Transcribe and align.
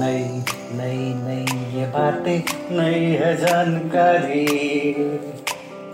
नई 0.00 0.24
नई 0.72 1.14
नई 1.14 1.78
ये 1.78 1.86
बातें, 1.86 2.42
नई 2.70 3.04
है 3.04 3.36
जानकारी। 3.36 4.46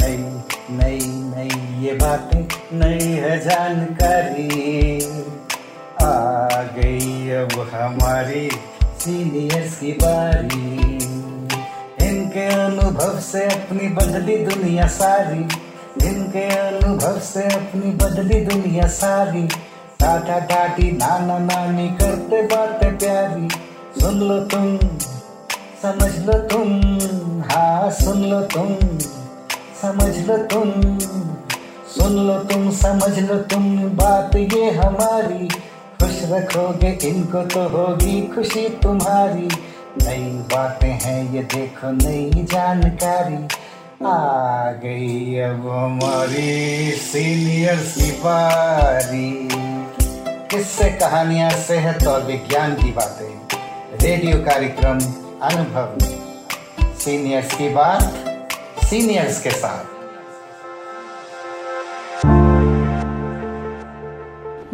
नई 0.01 0.17
नई 0.71 0.99
नई 1.05 1.85
ये 1.85 1.93
बातें, 1.93 2.41
नई 2.73 3.05
है 3.05 3.39
जानकारी। 3.39 4.97
आ 6.04 6.63
गई 6.63 7.29
अब 7.29 7.70
हमारी 7.73 8.49
सीनियर्स 9.04 9.75
की 9.80 9.91
बारी। 9.91 10.93
इनके 12.07 12.45
अनुभव 12.48 13.20
से 13.20 13.45
अपनी 13.45 13.88
बदली 13.88 14.38
दुनिया 14.38 14.88
सारी। 14.88 15.39
इनके 16.07 16.45
अनुभव 16.55 17.20
से 17.20 17.44
अपनी 17.44 17.91
बदली 17.91 18.45
दुनिया 18.45 18.88
सारी। 18.88 19.47
टाटा 19.99 20.39
टाटी 20.39 20.91
नाना 20.91 21.38
नानी 21.39 21.89
करते 21.89 22.41
बातें 22.41 22.97
प्यारी। 22.97 23.49
सुन 24.02 24.20
लो 24.20 24.39
तुम, 24.39 24.77
समझ 25.83 26.20
लो 26.20 26.33
तुम। 26.33 26.80
हाँ 27.41 27.91
सुन 27.91 28.23
लो 28.23 28.41
तुम, 28.41 28.97
समझ 29.81 30.17
लो 30.17 30.38
तुम। 30.38 30.97
सुन 31.88 32.27
लो 32.27 32.39
तुम, 32.39 32.72
समझ 32.72 33.20
लो 33.20 33.35
तुम। 33.35 33.77
बात 33.77 34.35
ये 34.35 34.72
हमारी। 34.72 35.49
खुश 36.03 36.21
रखोगे, 36.23 36.88
इनको 36.88 37.41
तो 37.41 37.70
होगी 37.70 38.27
खुशी 38.27 38.70
तुम्हारी। 38.70 39.49
नई 40.05 40.31
बातें 40.31 40.89
हैं, 40.89 41.33
ये 41.33 41.44
देखो 41.44 41.91
नई 41.91 42.31
जानकारी। 42.44 43.47
आ 44.05 44.72
गई 44.72 45.36
अब 45.39 45.69
हमारी 45.69 46.91
सीनियर 46.91 47.78
सिपारी 47.78 49.50
किससे 50.28 50.89
कहानियाँ, 50.89 51.50
सेहत 51.50 52.08
और 52.08 52.23
विज्ञान 52.23 52.75
की 52.75 52.91
बातें? 52.91 53.58
रेडियो 54.02 54.38
कार्यक्रम, 54.38 55.00
अनुभव। 55.41 55.97
सीनियर्स 57.00 57.53
की 57.53 57.69
बात, 57.69 58.13
सीनियर्स 58.85 59.41
के 59.41 59.52
साथ। 59.52 59.85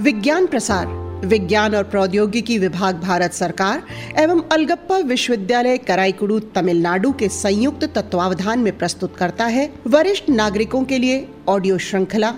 विज्ञान 0.01 0.47
प्रसार। 0.47 0.98
विज्ञान 1.25 1.75
और 1.75 1.83
प्रौद्योगिकी 1.83 2.57
विभाग 2.57 2.95
भारत 2.95 3.33
सरकार 3.33 3.83
एवं 4.19 4.41
अलगप्पा 4.51 4.97
विश्वविद्यालय 4.97 5.77
कराईकुड़ू 5.77 6.39
तमिलनाडु 6.39 7.11
के 7.11 7.29
संयुक्त 7.29 7.83
तत्वावधान 7.83 8.59
में 8.59 8.77
प्रस्तुत 8.77 9.15
करता 9.17 9.45
है 9.45 9.73
वरिष्ठ 9.87 10.29
नागरिकों 10.29 10.83
के 10.83 10.97
लिए 10.97 11.27
ऑडियो 11.47 11.77
श्रृंखला 11.77 12.35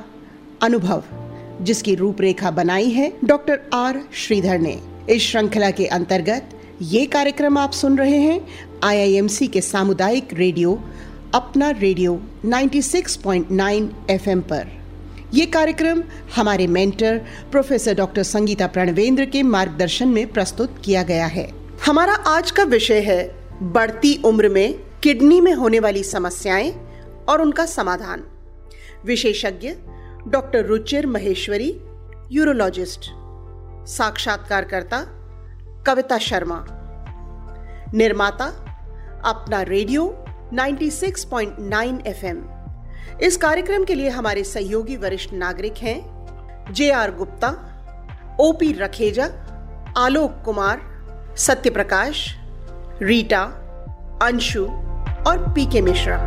अनुभव, 0.61 1.03
जिसकी 1.61 1.95
रूपरेखा 1.95 2.51
बनाई 2.51 2.89
है 2.89 3.13
डॉक्टर 3.23 3.59
आर. 3.73 4.01
श्रीधर 4.13 4.59
ने। 4.59 4.79
इस 5.09 5.21
श्रृंखला 5.21 5.71
के 5.71 5.85
अंतर्गत 5.85 6.49
ये 6.81 7.05
कार्यक्रम 7.05 7.57
आप 7.57 7.71
सुन 7.71 7.97
रहे 7.97 8.17
हैं 8.17 8.47
आईआईएमसी 8.83 9.47
के 9.47 9.61
सामुदायिक 9.61 10.27
रेडियो, 10.33 10.83
अपना 11.33 11.69
रेडियो 11.69 12.21
96.9 12.45 13.89
एफएम 14.09 14.41
पर। 14.41 14.80
ये 15.33 15.45
कार्यक्रम 15.45 16.03
हमारे 16.35 16.67
mentor, 16.67 17.17
professor 17.51 17.93
doctor 17.93 18.23
Sangeeta 18.23 18.67
Pranvendra 18.67 19.25
के 19.25 19.43
मार्गदर्शन 19.43 20.07
में 20.07 20.31
प्रस्तुत 20.31 20.81
किया 20.85 21.03
गया 21.03 21.25
है। 21.25 21.51
हमारा 21.85 22.13
आज 22.13 22.51
का 22.51 22.63
विषय 22.63 22.99
है 22.99 23.35
बढ़ती 23.61 24.21
उम्र 24.25 24.49
में 24.49 24.79
किडनी 25.03 25.41
में 25.41 25.53
होने 25.53 25.79
वाली 25.79 26.03
समस्याएँ 26.03 26.71
और 27.29 27.41
उनका 27.41 27.65
समाधान। 27.65 28.23
विशेषज्ञ 29.05 29.69
डॉक्टर 30.27 30.65
रुचिर 30.65 31.07
महेश्वरी, 31.07 31.79
यूरोलॉजिस्ट, 32.31 33.01
साक्षात्कारकर्ता 33.87 35.05
कविता 35.87 36.17
शर्मा। 36.17 36.65
निर्माता 37.93 38.45
अपना 39.25 39.61
रेडियो 39.61 40.25
96.9 40.53 42.07
एफएम। 42.07 42.60
इस 43.23 43.37
कार्यक्रम 43.37 43.83
के 43.83 43.95
लिए 43.95 44.09
हमारे 44.09 44.43
सहयोगी 44.43 44.95
वरिष्ठ 44.95 45.33
नागरिक 45.33 45.77
हैं 45.77 46.73
J 46.73 46.91
R 46.91 47.11
Gupta, 47.11 47.49
OP 48.39 48.71
Rakheja, 48.73 49.25
Alok 49.97 50.41
Kumar, 50.45 50.81
Satyaprakash, 51.37 52.35
Rita, 53.01 53.41
Anshu 54.21 54.65
और 55.27 55.51
पीके 55.55 55.81
मिश्रा। 55.81 56.17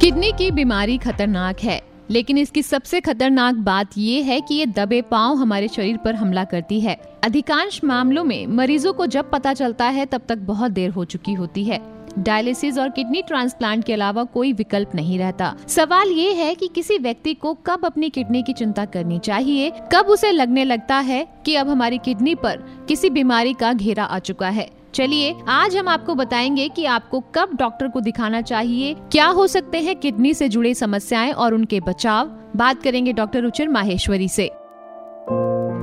किडनी 0.00 0.32
की 0.32 0.50
बीमारी 0.50 0.98
खतरनाक 0.98 1.60
है, 1.60 1.82
लेकिन 2.10 2.38
इसकी 2.38 2.62
सबसे 2.62 3.00
खतरनाक 3.00 3.54
बात 3.54 3.90
यह 3.98 4.24
है 4.24 4.40
कि 4.40 4.54
ये 4.54 4.66
दबे 4.66 5.02
पाँव 5.02 5.34
हमारे 5.34 5.68
शरीर 5.68 5.96
पर 5.96 6.14
हमला 6.14 6.44
करती 6.44 6.80
है। 6.80 6.94
अधिकांश 7.24 7.80
मामलों 7.84 8.24
में 8.24 8.46
मरीजों 8.46 8.92
को 8.92 9.06
जब 9.06 9.30
पता 9.30 9.54
चलता 9.54 9.84
है, 9.84 10.06
तब 10.06 10.22
तक 10.28 10.38
बहुत 10.38 10.70
देर 10.70 10.90
हो 10.90 11.04
चुकी 11.04 11.32
होती 11.32 11.64
है। 11.64 11.93
डायलिसिस 12.18 12.78
और 12.78 12.90
किडनी 12.90 13.22
ट्रांसप्लांट 13.22 13.84
के 13.84 13.92
अलावा 13.92 14.24
कोई 14.24 14.52
विकल्प 14.52 14.94
नहीं 14.94 15.18
रहता। 15.18 15.56
सवाल 15.68 16.08
ये 16.08 16.32
है 16.32 16.54
कि 16.54 16.68
किसी 16.74 16.98
व्यक्ति 16.98 17.34
को 17.34 17.54
कब 17.54 17.84
अपनी 17.84 18.10
किडनी 18.10 18.42
की 18.42 18.52
चिंता 18.52 18.84
करनी 18.84 19.18
चाहिए, 19.18 19.72
कब 19.92 20.06
उसे 20.06 20.32
लगने 20.32 20.64
लगता 20.64 20.96
है 20.96 21.28
कि 21.46 21.54
अब 21.54 21.68
हमारी 21.68 21.98
किडनी 21.98 22.34
पर 22.34 22.56
किसी 22.88 23.10
बीमारी 23.10 23.54
का 23.54 23.72
घेरा 23.72 24.04
आ 24.04 24.18
चुका 24.18 24.48
है। 24.48 24.70
चलिए, 24.94 25.34
आज 25.48 25.76
हम 25.76 25.88
आपको 25.88 26.14
बताएँगे 26.14 26.68
कि 26.68 26.84
आपको 26.84 27.20
कब 27.20 27.50
डॉक्टर 27.54 27.88
को 27.88 28.00
दिखाना 28.00 28.40
चाहिए, 28.40 28.94
क्या 28.94 29.26
हो 29.26 29.46
सकते 29.46 29.80
हैं 29.80 29.96
किडनी 29.96 30.34
से 30.34 30.48
जुड़े 30.48 30.74
समस्याएँ 30.74 31.32
और 31.32 31.54
उनके 31.54 31.80
बचाव। 31.80 32.40
बात 32.56 32.82
करेंगे 32.82 33.12
डॉक्टर 33.12 33.40
रुचिर 33.40 33.68
माहेश्वरी 33.68 34.28
से। 34.28 34.50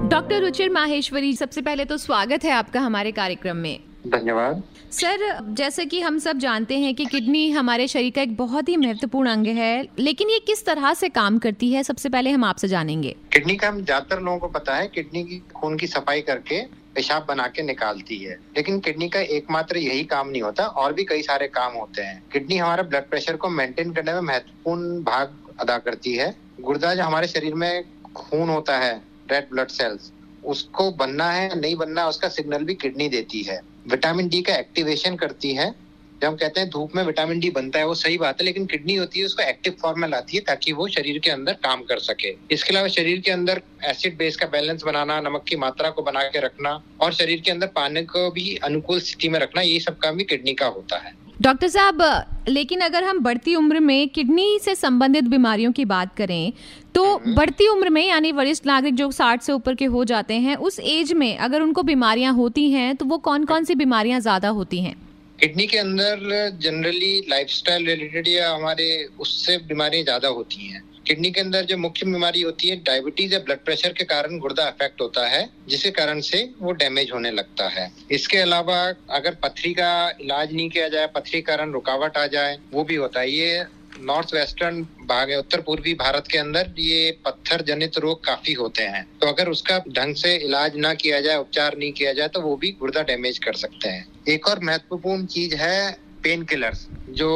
डॉक्टर 0.09 0.41
रुचिर 0.41 0.69
माहेश्वरी, 0.69 1.33
सबसे 1.33 1.61
पहले 1.61 1.85
तो 1.85 1.97
स्वागत 1.97 2.43
है 2.43 2.51
आपका 2.51 2.79
हमारे 2.79 3.11
कार्यक्रम 3.11 3.57
में। 3.57 3.79
धन्यवाद। 4.05 4.63
सर 4.91 5.37
जैसे 5.55 5.85
कि 5.85 5.99
हम 6.01 6.17
सब 6.19 6.37
जानते 6.37 6.77
हैं 6.79 6.93
कि 6.95 7.05
किडनी 7.05 7.49
हमारे 7.51 7.87
शरीर 7.87 8.11
का 8.15 8.21
एक 8.21 8.35
बहुत 8.37 8.69
ही 8.69 8.75
महत्वपूर्ण 8.77 9.29
अंग 9.29 9.47
है 9.47 9.87
लेकिन 9.99 10.29
ये 10.29 10.39
किस 10.47 10.65
तरह 10.65 10.93
से 10.93 11.09
काम 11.11 11.37
करती 11.39 11.71
है 11.71 11.83
सबसे 11.83 12.09
पहले 12.09 12.31
हम 12.31 12.43
आपसे 12.45 12.67
जानेंगे। 12.67 13.15
किडनी 13.33 13.55
का 13.55 13.67
हम 13.67 13.83
ज़्यादातर 13.83 14.21
लोगों 14.21 14.39
को 14.39 14.47
पता 14.49 14.75
है 14.75 14.87
किडनी 14.87 15.23
की 15.23 15.41
खून 15.55 15.77
की 15.77 15.87
सफ़ाई 15.87 16.21
करके 16.21 16.61
पेशाब 16.95 17.25
बना 17.27 17.47
के 17.47 17.63
निकालती 17.63 18.17
है। 18.17 18.37
लेकिन 18.57 18.79
किडनी 18.79 19.07
का 19.09 19.19
एकमात्र 19.19 19.77
यही 19.77 20.03
काम 20.05 20.29
नहीं 20.29 20.41
होता 20.41 20.65
और 20.65 20.93
भी 20.93 21.03
कई 21.03 21.21
सारे 21.21 21.47
काम 21.49 21.73
होते 21.73 22.01
हैं। 22.01 22.21
किडनी 22.33 22.57
हमारे 22.57 22.83
ब्लड 22.83 23.09
प्रेशर 23.09 23.35
को 23.35 23.49
मेंटेन 23.51 23.93
करने 23.93 24.13
में 24.13 24.21
महत्वपूर्ण 24.21 25.01
भाग 25.03 25.37
अदा 25.59 25.77
करती 25.79 26.15
है। 26.15 26.33
गुर्दा 26.61 26.93
जो 26.95 27.03
हमारे 27.03 27.27
शरीर 27.27 27.53
में 27.55 27.83
खून 28.15 28.49
होता 28.49 28.77
है 28.77 28.93
रेड 29.31 29.47
ब्लड 29.51 29.67
सेल्स 29.69 30.11
उसको 30.43 30.91
बनना 30.91 31.31
है 31.31 31.59
नहीं 31.59 31.75
बनना 31.75 32.07
उसका 32.07 32.27
सिग्नल 32.29 32.63
भी 32.63 32.75
किडनी 32.75 33.07
देती 33.09 33.41
है। 33.43 33.59
विटामिन 33.87 34.27
डी 34.27 34.41
का 34.41 34.55
एक्टिवेशन 34.55 35.15
करती 35.15 35.53
है। 35.53 35.91
जब 36.21 36.27
हम 36.27 36.35
कहते 36.35 36.59
हैं 36.59 36.69
धूप 36.69 36.95
में 36.95 37.03
विटामिन 37.03 37.39
डी 37.39 37.49
बनता 37.49 37.79
है, 37.79 37.85
वो 37.85 37.95
सही 37.95 38.17
बात 38.17 38.39
है, 38.39 38.45
लेकिन 38.45 38.65
किडनी 38.65 38.95
होती 38.95 39.19
है, 39.19 39.25
उसको 39.25 39.43
एक्टिव 39.43 39.75
फॉर्म 39.81 40.01
में 40.01 40.07
लाती 40.07 40.37
है 40.37 40.43
ताकि 40.43 40.71
वो 40.71 40.87
शरीर 40.87 41.19
के 41.19 41.29
अंदर 41.29 41.53
काम 41.53 41.81
कर 41.81 41.99
सके। 41.99 42.35
इसके 42.51 42.69
अलावा 42.69 42.87
शरीर 42.87 43.19
के 43.19 43.31
अंदर 43.31 43.61
एसिड 43.83 44.17
बेस 44.17 44.35
का 44.35 44.45
बैलेंस 44.45 44.83
बनाना, 44.83 45.19
नमक 45.21 45.43
की 45.47 45.55
मात्रा 45.55 45.89
को 45.89 46.01
बना 46.01 46.23
के 46.23 46.39
रखना 46.39 46.83
और 47.01 47.13
शरीर 47.13 47.41
के 47.41 47.51
अंदर 47.51 47.67
पानी 47.67 48.03
को 48.03 48.31
भी 48.31 48.55
अनुकूल 48.55 48.99
स्थिति 48.99 49.29
में 49.29 49.39
रखना, 49.39 49.61
ये 49.61 49.79
सब 49.79 49.97
काम 49.97 50.17
भी 50.17 50.23
किडनी 50.23 50.53
का 50.53 50.65
होता 50.65 50.97
है। 50.97 51.20
डॉक्टर 51.41 51.67
साहब 51.67 52.01
लेकिन 52.47 52.81
अगर 52.81 53.03
हम 53.03 53.19
बढ़ती 53.19 53.53
उम्र 53.55 53.79
में 53.79 54.07
किडनी 54.09 54.59
से 54.61 54.73
संबंधित 54.75 55.23
बीमारियों 55.25 55.71
की 55.71 55.85
बात 55.85 56.13
करें 56.15 56.51
तो 56.95 57.03
हम्म। 57.05 57.33
बढ़ती 57.35 57.67
उम्र 57.67 57.89
में 57.89 58.05
यानी 58.05 58.31
वरिष्ठ 58.31 58.65
नागरिक 58.65 58.95
जो 58.95 59.09
साठ 59.11 59.41
से 59.41 59.53
ऊपर 59.53 59.75
के 59.75 59.85
हो 59.87 60.03
जाते 60.05 60.33
हैं 60.39 60.55
उस 60.59 60.79
एज 60.79 61.13
में 61.13 61.37
अगर 61.37 61.61
उनको 61.61 61.83
बीमारियाँ 61.83 62.33
होती 62.33 62.69
हैं 62.71 62.95
तो 62.95 63.05
वो 63.05 63.17
कौन 63.19 63.45
कौन 63.45 63.63
सी 63.63 63.75
बीमारियाँ 63.75 64.19
ज़्यादा 64.19 64.49
होती 64.49 64.81
हैं 64.81 64.95
किडनी 65.39 65.67
के 65.67 65.77
अंदर 65.77 66.49
जनरली 66.61 67.13
लाइफस्टाइल 67.29 67.85
रिलेटेड 67.85 68.27
या 68.27 68.53
हमारे 68.53 68.87
उससे 69.19 69.57
बीमारियाँ 69.65 70.03
ज़्यादा 70.03 70.27
होती 70.29 70.67
हैं 70.67 70.83
किडनी 71.11 71.29
के 71.31 71.41
अंदर 71.41 71.65
जो 71.65 71.75
मुख्य 71.77 72.05
बीमारी 72.05 72.41
होती 72.41 72.67
है 72.67 72.75
डायबिटीज़ 72.83 73.33
या 73.33 73.39
ब्लड 73.39 73.59
प्रेशर 73.59 73.93
के 73.93 74.03
कारण 74.03 74.37
गुर्दा 74.39 74.63
अफेक्ट 74.65 75.01
होता 75.01 75.25
है 75.27 75.41
जिसके 75.69 75.89
कारण 75.91 76.19
से 76.21 76.37
वो 76.59 76.71
डैमेज 76.73 77.09
होने 77.13 77.31
लगता 77.31 77.67
है। 77.69 77.91
इसके 78.11 78.37
अलावा 78.37 78.77
अगर 79.09 79.35
पथरी 79.43 79.73
का 79.73 79.89
इलाज 80.21 80.53
नहीं 80.53 80.69
किया 80.69 80.87
जाए, 80.87 81.07
पथरी 81.07 81.41
कारण 81.41 81.71
रुकावट 81.71 82.17
आ 82.17 82.25
जाए, 82.27 82.57
वो 82.73 82.83
भी 82.83 82.95
होता 82.95 83.19
है। 83.19 83.31
ये 83.31 83.65
नॉर्थ 84.01 84.33
वेस्टर्न 84.33 84.81
भाग 85.05 85.29
है 85.29 85.39
उत्तर 85.39 85.61
पूर्वी 85.61 85.93
भारत 85.93 86.27
के 86.31 86.37
अंदर 86.37 86.73
ये 86.79 87.11
पत्थर 87.25 87.61
जनित 87.61 87.97
रोग 87.97 88.23
काफ़ी 88.25 88.53
होते 88.53 88.83
हैं। 88.85 89.05
तो 89.21 89.27
अगर 89.27 89.49
उसका 89.49 89.77
ढंग 89.89 90.15
से 90.15 90.35
इलाज 90.37 90.77
ना 90.77 90.93
किया 90.93 91.19
जाए, 91.21 91.37
उपचार 91.37 91.77
नहीं 91.77 91.91
किया 91.91 92.13
जाए 92.13 92.27
तो 92.27 92.41
वो 92.41 92.55
भी 92.55 92.71
गुर्दा 92.79 93.01
डैमेज 93.01 93.39
कर 93.39 93.53
सकते 93.55 93.89
हैं। 93.89 94.07
एक 94.27 94.47
और 94.47 94.63
महत्वपूर्ण 94.63 95.25
चीज़ 95.25 95.55
है 95.55 95.91
पेन 96.23 96.43
किलर्स 96.45 96.87
जो 97.11 97.29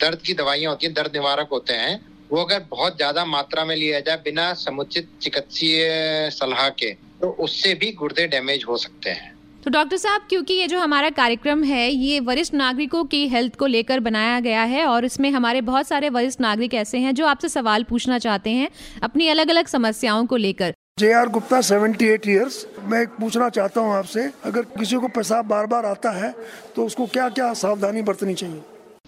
दर्द 0.00 0.22
की 0.22 0.34
दवाइयाँ 0.34 0.70
होती 0.72 0.86
हैं, 0.86 0.94
दर्द 0.94 1.12
निवारक 1.14 1.48
होते 1.52 1.74
हैं। 1.74 2.09
वो 2.32 2.42
अगर 2.44 2.64
बहुत 2.70 2.96
ज़्यादा 2.96 3.24
मात्रा 3.24 3.64
में 3.64 3.74
लिया 3.76 4.00
जाए 4.00 4.16
बिना 4.16 4.52
समुचित 4.56 5.08
चिकित्सीय 5.22 6.30
सलाह 6.32 6.68
के 6.78 6.90
तो 7.20 7.30
उससे 7.40 7.74
भी 7.74 7.92
गुर्दे 7.92 8.26
डैमेज 8.26 8.64
हो 8.68 8.76
सकते 8.76 9.10
हैं। 9.10 9.38
तो 9.64 9.70
डॉक्टर 9.70 9.96
साहब 9.96 10.26
क्योंकि 10.28 10.54
ये 10.54 10.66
जो 10.66 10.78
हमारा 10.80 11.08
कार्यक्रम 11.10 11.64
है 11.64 11.90
ये 11.90 12.20
वरिष्ठ 12.20 12.54
नागरिकों 12.54 13.04
की 13.04 13.26
हेल्थ 13.28 13.56
को 13.56 13.66
लेकर 13.66 14.00
बनाया 14.00 14.38
गया 14.40 14.62
है 14.64 14.84
और 14.86 15.04
इसमें 15.04 15.30
हमारे 15.30 15.60
बहुत 15.60 15.88
सारे 15.88 16.08
वरिष्ठ 16.08 16.40
नागरिक 16.40 16.74
ऐसे 16.74 16.98
हैं 16.98 17.14
जो 17.14 17.26
आपसे 17.26 17.48
सवाल 17.48 17.84
पूछना 17.84 18.18
चाहते 18.18 18.50
हैं 18.50 18.68
अपनी 19.02 19.28
अलग 19.28 19.50
अलग 19.50 19.66
समस्याओं 19.66 20.26
को 20.26 20.36
लेकर। 20.36 20.74
जे 21.00 21.12
आर 21.12 21.28
गुप्ता 21.28 21.60
78 21.60 22.28
इयर्स 22.28 22.66
मैं 22.84 23.06
पूछना 23.10 23.48
चाहता 23.48 23.80
हूँ 23.80 23.94
आपसे 23.94 24.28
अगर 24.44 24.62
किसी 24.78 24.96
को 24.96 25.08
पेशाब 25.08 25.46
बार 25.46 25.66
बार 25.66 25.86
आता 25.86 26.10
है 26.16 26.34
तो 26.76 26.86
उसको 26.86 27.06
क्या 27.08 27.28
क्या 27.28 27.52
सावधानी 27.54 28.02
बरतनी 28.02 28.34
चाहिए? 28.34 28.62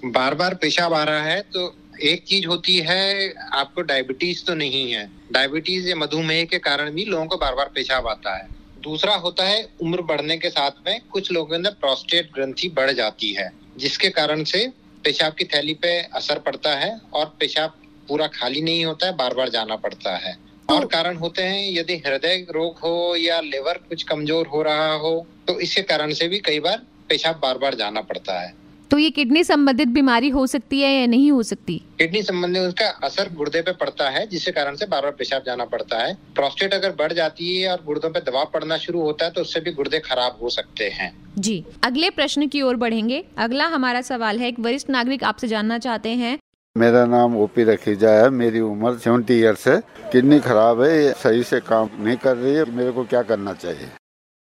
बार 0.04 0.34
बार 0.34 0.54
पेशाब 0.54 0.94
आ 0.94 1.02
रहा 1.04 1.22
है 1.22 1.40
तो 1.54 1.69
एक 2.00 2.25
चीज़ 2.25 2.47
होती 2.47 2.79
है 2.79 3.35
आपको 3.53 3.83
डायबिटीज़ 3.83 4.44
तो 4.44 4.55
नहीं 4.55 4.93
है। 4.93 5.11
डायबिटीज़ 5.33 5.89
या 5.89 5.97
मधुमेह 5.97 6.44
के 6.44 6.59
कारण 6.59 6.91
भी 6.91 7.05
लोगों 7.05 7.27
को 7.27 7.37
बार 7.37 7.55
बार 7.55 7.71
पेशाब 7.75 8.09
आता 8.09 8.37
है। 8.37 8.49
दूसरा 8.83 9.15
होता 9.15 9.44
है 9.44 9.69
उम्र 9.81 10.03
बढ़ने 10.03 10.39
के 10.39 10.50
साथ 10.50 10.71
में 10.87 11.00
कुछ 11.12 11.33
लोगों 11.33 11.47
के 11.47 11.55
अंदर 11.55 11.71
प्रोस्टेट 11.71 12.31
ग्रंथि 12.35 12.69
बढ़ 12.69 12.91
जाती 12.91 13.33
है 13.33 13.53
जिसके 13.79 14.09
कारण 14.09 14.44
से 14.44 14.73
पेशाब 15.05 15.33
की 15.33 15.44
थैली 15.44 15.75
पे 15.75 16.03
असर 16.03 16.39
पड़ता 16.39 16.75
है 16.75 17.00
और 17.12 17.37
पेशाब 17.41 17.75
पूरा 18.09 18.27
खाली 18.27 18.61
नहीं 18.61 18.85
होता 18.85 19.06
है 19.06 19.17
बार 19.17 19.35
बार 19.35 19.49
जाना 19.49 19.77
पड़ता 19.77 20.17
है। 20.17 20.37
और 20.71 20.81
तो- 20.81 20.93
कारण 20.93 21.17
होते 21.17 21.43
हैं 21.43 21.73
यदि 21.73 21.94
हृदय 21.97 22.47
रोग 22.50 22.79
हो 22.79 23.17
या 23.17 23.41
लिवर 23.41 23.75
कुछ 23.89 24.03
कमज़ोर 24.03 24.47
हो 24.47 24.62
रहा 24.62 24.93
हो 24.93 25.27
तो 25.47 25.61
इसके 25.61 25.83
कारण 25.83 26.12
से 26.12 26.29
भी 26.29 26.39
कई 26.39 26.61
बार 26.61 26.83
पेशाब 27.09 27.39
बार 27.43 27.59
बार 27.59 27.75
जाना 27.75 28.00
पड़ता 28.00 28.41
है। 28.41 28.62
तो 28.93 28.99
ये 28.99 29.11
किडनी 29.11 29.43
संबंधित 29.44 29.89
बीमारी 29.89 30.29
हो 30.29 30.47
सकती 30.47 30.81
है 30.81 30.91
या 30.93 31.06
नहीं 31.06 31.31
हो 31.33 31.43
सकती? 31.43 31.77
किडनी 31.99 32.23
संबंधी 32.23 32.61
उसका 32.61 32.87
असर 33.05 33.29
गुर्दे 33.35 33.61
पे 33.62 33.73
पड़ता 33.73 34.09
है 34.11 34.27
जिसके 34.27 34.50
कारण 34.50 34.75
से 34.77 34.87
बार 34.87 35.03
बार 35.03 35.12
पेशाब 35.19 35.43
जाना 35.47 35.65
पड़ता 35.65 35.99
है। 35.99 36.15
प्रोस्टेट 36.35 36.75
अगर 36.75 36.91
बढ़ 36.93 37.12
जाती 37.12 37.56
है 37.56 37.71
और 37.73 37.85
गुर्दों 37.87 38.11
पे 38.11 38.21
दबाव 38.21 38.50
पड़ना 38.55 38.77
शुरू 38.79 39.00
होता 39.00 39.25
है 39.25 39.31
तो 39.31 39.41
उससे 39.41 39.61
भी 39.61 39.73
गुर्दे 39.73 39.99
खराब 40.00 40.39
हो 40.43 40.49
सकते 40.50 40.89
हैं। 40.91 41.11
जी 41.39 41.65
अगले 41.85 42.11
प्रश्न 42.11 42.49
की 42.49 42.62
ओर 42.62 42.77
बढ़ेंगे। 42.77 43.25
अगला 43.39 43.67
हमारा 43.67 44.00
सवाल 44.03 44.39
है 44.39 44.49
एक 44.49 44.59
वरिष्ठ 44.61 44.91
नागरिक 44.91 45.25
आपसे 45.25 45.49
जानना 45.49 45.79
चाहते 45.79 46.09
हैं। 46.15 46.39
मेरा 46.77 47.05
नाम 47.06 47.37
ओपी 47.37 47.65
रखीजा 47.65 48.11
है 48.12 48.29
मेरी 48.33 48.61
उम्र 48.62 48.97
सेवेंटी 48.99 49.35
ईयर्स 49.35 49.67
है। 49.69 49.79
किडनी 50.12 50.39
खराब 50.41 50.83
है 50.83 50.91
ये 50.94 51.12
सही 51.23 51.43
से 51.44 51.61
काम 51.62 51.89
नहीं 51.99 52.17
कर 52.17 52.37
रही 52.37 52.55
है 52.55 52.65
मेरे 52.73 52.91
को 52.91 53.05
क्या 53.05 53.23
करना 53.23 53.53
चाहिए? 53.55 53.89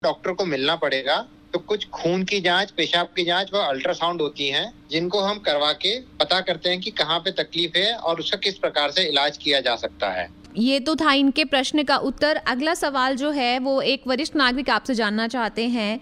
डॉक्टर 0.03 0.33
को 0.33 0.44
मिलना 0.47 0.77
पड़ेगा 0.77 1.25
तो 1.52 1.58
कुछ 1.58 1.88
खून 1.88 2.22
की 2.25 2.40
जाँच 2.40 2.70
पेशाब 2.70 3.06
की 3.16 3.25
जाँच 3.25 3.50
व 3.54 3.58
अल्ट्रासाउंड 3.58 4.20
होती 4.22 4.49
हैं 4.49 4.72
जिनको 4.90 5.20
हम 5.20 5.38
करवा 5.38 5.72
के 5.72 5.99
पता 6.20 6.40
करते 6.40 6.69
हैं 6.69 6.81
कि 6.81 6.90
कहाँ 6.90 7.19
पे 7.19 7.31
तकलीफ़ 7.32 7.78
है 7.78 7.94
और 7.94 8.20
उसका 8.20 8.38
किस 8.38 8.58
प्रकार 8.58 8.90
से 8.90 9.08
इलाज 9.08 9.37
किया 9.37 9.60
जा 9.60 9.76
सकता 9.76 10.10
है। 10.10 10.28
ये 10.56 10.78
तो 10.81 10.94
था 10.96 11.12
इनके 11.12 11.44
प्रश्न 11.44 11.82
का 11.82 11.96
उत्तर। 11.96 12.37
अगला 12.37 12.75
सवाल 12.75 13.16
जो 13.16 13.31
है 13.31 13.58
वो 13.58 13.81
एक 13.82 14.02
वरिष्ठ 14.06 14.37
नागरिक 14.37 14.70
आपसे 14.70 14.94
जानना 14.94 15.28
चाहते 15.28 15.66
हैं। 15.69 16.00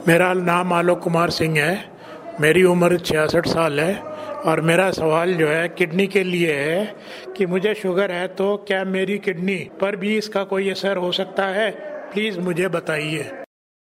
मेरा 0.00 0.32
नाम 0.34 0.72
आलोक 0.72 1.00
कुमार 1.02 1.30
सिंह 1.30 1.58
है। 1.58 1.74
मेरी 2.40 2.62
उम्र 2.64 2.98
छियासठ 2.98 3.46
साल 3.48 3.80
है 3.80 3.94
और 4.46 4.60
मेरा 4.60 4.90
सवाल 4.90 5.34
जो 5.34 5.48
है 5.48 5.68
किडनी 5.68 6.06
के 6.06 6.24
लिए 6.24 6.54
है 6.54 6.84
कि 7.36 7.46
मुझे 7.46 7.74
शुगर 7.74 8.12
है 8.12 8.26
तो 8.28 8.56
क्या 8.68 8.84
मेरी 8.84 9.18
किडनी 9.18 9.56
पर 9.80 9.96
भी 9.96 10.16
इसका 10.18 10.44
कोई 10.44 10.70
असर 10.70 10.96
हो 10.96 11.12
सकता 11.12 11.46
है? 11.46 11.70
प्लीज़ 12.12 12.38
मुझे 12.40 12.68
बताइए। 12.68 13.30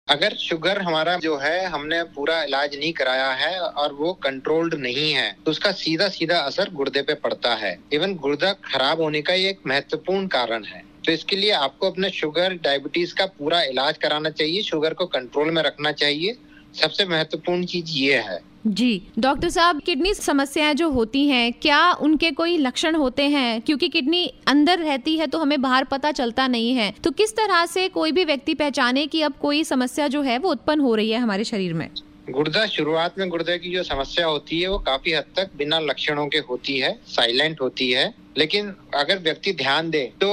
अगर 0.08 0.34
शुगर 0.36 0.80
हमारा 0.82 1.14
जो 1.16 1.36
है, 1.36 1.64
हमने 1.66 2.02
पूरा 2.14 2.42
इलाज 2.42 2.74
नहीं 2.76 2.92
कराया 2.92 3.30
है 3.32 3.60
और 3.60 3.92
वो 3.92 4.12
कंट्रोल्ड 4.14 4.74
नहीं 4.74 5.12
है 5.12 5.30
तो 5.44 5.50
उसका 5.50 5.70
सीधा 5.72 6.08
सीधा 6.08 6.38
असर 6.40 6.70
गुर्दे 6.70 7.02
पे 7.02 7.14
पड़ता 7.14 7.54
है। 7.54 7.78
इवन 7.92 8.14
गुर्दा 8.14 8.52
खराब 8.64 9.00
होने 9.00 9.22
का 9.22 9.34
एक 9.34 9.60
महत्वपूर्ण 9.66 10.26
कारण 10.26 10.64
है। 10.64 10.82
तो 11.06 11.12
इसके 11.12 11.36
लिए 11.36 11.50
आपको 11.52 11.90
अपने 11.90 12.10
शुगर 12.10 12.54
डायबिटीज़ 12.54 13.14
का 13.14 13.26
पूरा 13.28 13.62
इलाज 13.62 13.98
कराना 13.98 14.30
चाहिए, 14.30 14.62
शुगर 14.62 14.94
को 14.94 15.06
कंट्रोल 15.06 15.50
में 15.50 15.62
रखना 15.62 15.92
चाहिए। 15.94 16.36
सबसे 16.74 17.04
महत्वपूर्ण 17.04 17.64
चीज़ 17.64 17.90
ये 17.90 18.18
है। 18.18 18.38
जी 18.66 19.02
डॉक्टर 19.18 19.48
साहब 19.48 19.80
किडनी 19.80 20.12
समस्याएँ 20.14 20.74
जो 20.74 20.88
होती 20.90 21.26
हैं 21.26 21.52
क्या 21.52 21.92
उनके 21.92 22.30
कोई 22.30 22.56
लक्षण 22.58 22.94
होते 22.94 23.22
हैं? 23.22 23.60
क्योंकि 23.60 23.88
किडनी 23.88 24.26
अंदर 24.46 24.78
रहती 24.78 25.16
है 25.16 25.26
तो 25.26 25.38
हमें 25.38 25.60
बाहर 25.62 25.84
पता 25.84 26.12
चलता 26.12 26.46
नहीं 26.46 26.72
है। 26.74 26.90
तो 27.04 27.10
किस 27.10 27.32
तरह 27.32 27.66
से 27.66 27.88
कोई 27.88 28.12
भी 28.12 28.24
व्यक्ति 28.24 28.54
पहचाने 28.54 29.06
कि 29.06 29.22
अब 29.22 29.32
कोई 29.32 29.64
समस्या 29.64 30.08
जो 30.08 30.22
है 30.22 30.38
वो 30.38 30.50
उत्पन्न 30.50 30.80
हो 30.80 30.94
रही 30.94 31.10
है 31.10 31.18
हमारे 31.18 31.44
शरीर 31.44 31.74
में? 31.74 31.88
गुर्दा 32.30 32.66
शुरुआत 32.66 33.18
में 33.18 33.28
गुर्दे 33.28 33.58
की 33.58 33.70
जो 33.70 33.82
समस्या 33.82 34.26
होती 34.26 34.60
है 34.60 34.68
वो 34.68 34.78
काफ़ी 34.78 35.12
हद 35.12 35.24
तक 35.36 35.50
बिना 35.56 35.78
लक्षणों 35.78 36.26
के 36.26 36.38
होती 36.38 36.78
है 36.78 36.98
साइलेंट 37.06 37.60
होती 37.60 37.90
है। 37.90 38.12
लेकिन 38.36 38.74
अगर 38.94 39.18
व्यक्ति 39.18 39.52
ध्यान 39.52 39.90
दे 39.90 40.04
तो 40.20 40.30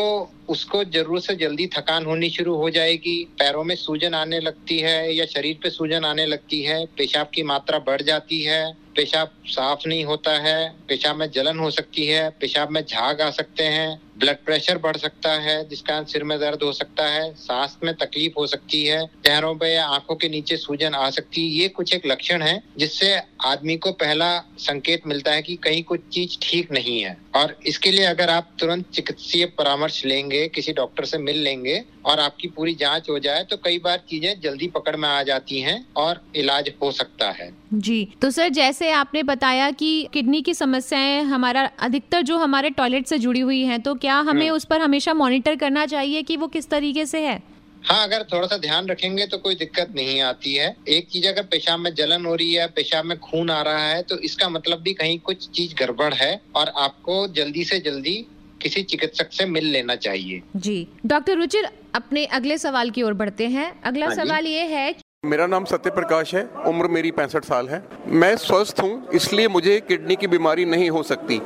उसको 0.50 0.84
ज़रूरत 0.84 1.24
से 1.24 1.36
जल्दी 1.36 1.68
थकान 1.68 2.06
होनी 2.06 2.30
शुरू 2.30 2.56
हो 2.56 2.70
जाएगी। 2.70 3.24
पैरों 3.40 3.64
में 3.64 3.76
सूजन 3.76 4.14
आने 4.14 4.40
लगती 4.40 4.80
है 4.80 5.14
या 5.16 5.26
शरीर 5.26 5.60
पे 5.64 5.70
सूजन 5.70 6.06
आने 6.06 6.26
लगती 6.26 6.62
है, 6.62 6.86
पेशाब 6.98 7.30
की 7.34 7.44
मात्रा 7.44 7.80
बढ़ 7.80 8.02
जाती 8.02 8.42
है, 8.42 8.74
पेशाब 8.96 9.32
साफ़ 9.46 9.88
नहीं 9.88 10.04
होता 10.06 10.32
है, 10.38 10.70
पेशाब 10.88 11.16
में 11.16 11.30
जलन 11.32 11.60
हो 11.60 11.70
सकती 11.72 12.06
है, 12.06 12.30
पेशाब 12.30 12.70
में 12.70 12.82
झाग 12.82 13.22
आ 13.22 13.30
सकते 13.30 13.64
हैं, 13.64 14.02
ब्लड 14.18 14.38
प्रेशर 14.46 14.78
बढ़ 14.78 14.98
सकता 14.98 15.32
है 15.34 15.68
जिस 15.70 15.82
कारण 15.82 16.06
सिर 16.06 16.24
में 16.24 16.38
दर्द 16.40 16.64
हो 16.64 16.72
सकता 16.74 17.08
है, 17.08 17.34
सांस 17.34 17.78
में 17.84 17.94
तकलीफ़ 17.96 18.34
हो 18.38 18.48
सकती 18.48 18.84
है, 18.86 19.06
चेहरों 19.06 19.56
पे 19.56 19.74
या 19.74 19.86
आँखों 19.86 20.16
के 20.16 20.30
नीचे 20.30 20.58
सूजन 20.58 20.96
आ 20.96 21.10
सकती 21.10 21.42
है। 21.42 21.62
ये 21.62 21.68
कुछ 21.70 21.94
एक 21.94 22.06
लक्षण 22.06 22.42
है 22.42 22.62
जिससे 22.78 23.16
आदमी 23.46 23.78
को 23.78 23.92
पहला 23.92 24.38
संकेत 24.58 25.08
मिलता 25.08 25.32
है 25.32 25.42
कि 25.42 25.56
कहीं 25.56 25.84
कुछ 25.84 26.00
चीज़ 26.12 26.38
ठीक 26.42 26.72
नहीं 26.72 27.00
है। 27.02 27.18
और 27.34 27.56
इसके 27.66 27.92
लिए 27.92 28.06
अगर 28.06 28.30
आप 28.30 28.48
तुरंत 28.60 28.86
चिकित्सीय 28.94 29.46
परामर्श 29.58 30.04
लेंगे 30.06 30.48
किसी 30.48 30.74
डॉक्टर 30.74 31.06
से 31.06 31.18
मिल 31.18 31.38
लेंगे 31.38 31.84
और 32.06 32.20
आपकी 32.20 32.48
पूरी 32.48 32.74
जाँच 32.76 33.10
हो 33.10 33.18
जाए 33.20 33.44
तो 33.44 33.58
कई 33.58 33.78
बार 33.80 34.02
चीज़ें 34.10 34.40
जल्दी 34.42 34.68
पकड़ 34.68 34.96
में 34.96 35.08
आ 35.10 35.22
जाती 35.24 35.60
हैं 35.60 35.86
और 35.98 36.22
इलाज 36.36 36.72
हो 36.82 36.92
सकता 36.92 37.30
है। 37.32 37.50
जी 37.74 38.08
तो 38.22 38.32
सर 38.32 38.50
जैसे 38.50 38.92
आपने 38.92 39.24
बताया 39.24 39.70
कि 39.72 40.08
किडनी 40.14 40.42
की 40.42 40.54
समस्याएँ 40.54 41.22
हमारा 41.24 41.70
अधिकतर 41.80 42.22
जो 42.22 42.38
हमारे 42.38 42.70
टॉयलेट 42.70 43.08
से 43.08 43.18
जुड़ी 43.18 43.40
हुई 43.40 43.62
हैं 43.64 43.82
तो 43.82 43.96
क्या 43.96 44.18
हमें 44.22 44.50
उस 44.50 44.66
पर 44.66 44.82
हमेशा 44.82 45.14
मॉनिटर 45.14 45.56
करना 45.56 45.86
चाहिए 45.86 46.22
कि 46.24 46.38
वो 46.38 46.48
किस 46.48 46.70
तरीके 46.70 47.06
से 47.06 47.22
है? 47.22 47.42
हाँ 47.84 48.04
अगर 48.04 48.24
थोड़ा 48.24 48.48
सा 48.48 48.58
ध्यान 48.58 48.88
रखेंगे 48.88 49.26
तो 49.28 49.38
कोई 49.38 49.56
दिक्कत 49.56 49.94
नहीं 49.96 50.20
आती 50.22 50.54
है। 50.56 50.76
एक 50.90 51.08
चीज़ 51.10 51.28
अगर 51.28 51.44
पेशाब 51.44 51.80
में 51.80 51.94
जलन 51.96 52.26
हो 52.26 52.36
रही 52.36 52.54
है 52.54 52.68
पेशाब 52.68 53.06
में 53.06 53.18
खून 53.20 53.50
आ 53.50 53.62
रहा 53.62 53.88
है 53.88 54.02
तो 54.04 54.18
इसका 54.20 54.50
मतलब 54.50 54.82
भी 54.82 54.94
कहीं 54.94 55.18
कुछ 55.20 55.50
चीज़ 55.50 55.74
गड़बड़ 55.76 56.14
है 56.14 56.40
और 56.56 56.72
आपको 56.78 57.28
जल्दी 57.34 57.64
से 57.64 57.80
जल्दी 57.80 58.16
किसी 58.62 58.84
चिकित्सक 58.84 59.32
से 59.32 59.46
मिल 59.46 59.66
लेना 59.66 59.96
चाहिए। 59.98 60.42
जी। 60.56 60.88
डॉक्टर 61.06 61.38
रुचिर 61.38 61.70
अपने 61.96 62.26
अगले 62.32 62.58
सवाल 62.58 62.90
की 62.90 63.02
ओर 63.02 63.14
बढ़ते 63.14 63.48
हैं। 63.48 63.72
अगला 63.82 64.06
हाँ 64.06 64.16
सवाल 64.16 64.48
ये 64.48 64.66
है 64.68 64.94
मेरा 65.26 65.46
नाम 65.48 65.66
सत्य 65.66 65.90
प्रकाश 65.90 66.34
है 66.36 66.44
उम्र 66.68 66.88
मेरी 66.88 67.12
पैंसठ 67.12 67.46
साल 67.46 67.68
है। 67.70 67.84
मैं 68.08 68.36
स्वस्थ 68.38 68.80
हूँ 68.82 69.10
इसलिए 69.14 69.48
मुझे 69.48 69.80
किडनी 69.80 70.16
की 70.16 70.28
बीमारी 70.28 70.66
नहीं 70.66 70.90
हो 70.90 71.04
सकती। 71.04 71.42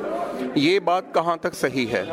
ये 0.60 0.78
बात 0.82 1.12
कहाँ 1.14 1.38
तक 1.42 1.54
सही 1.54 1.84
है? 1.86 2.04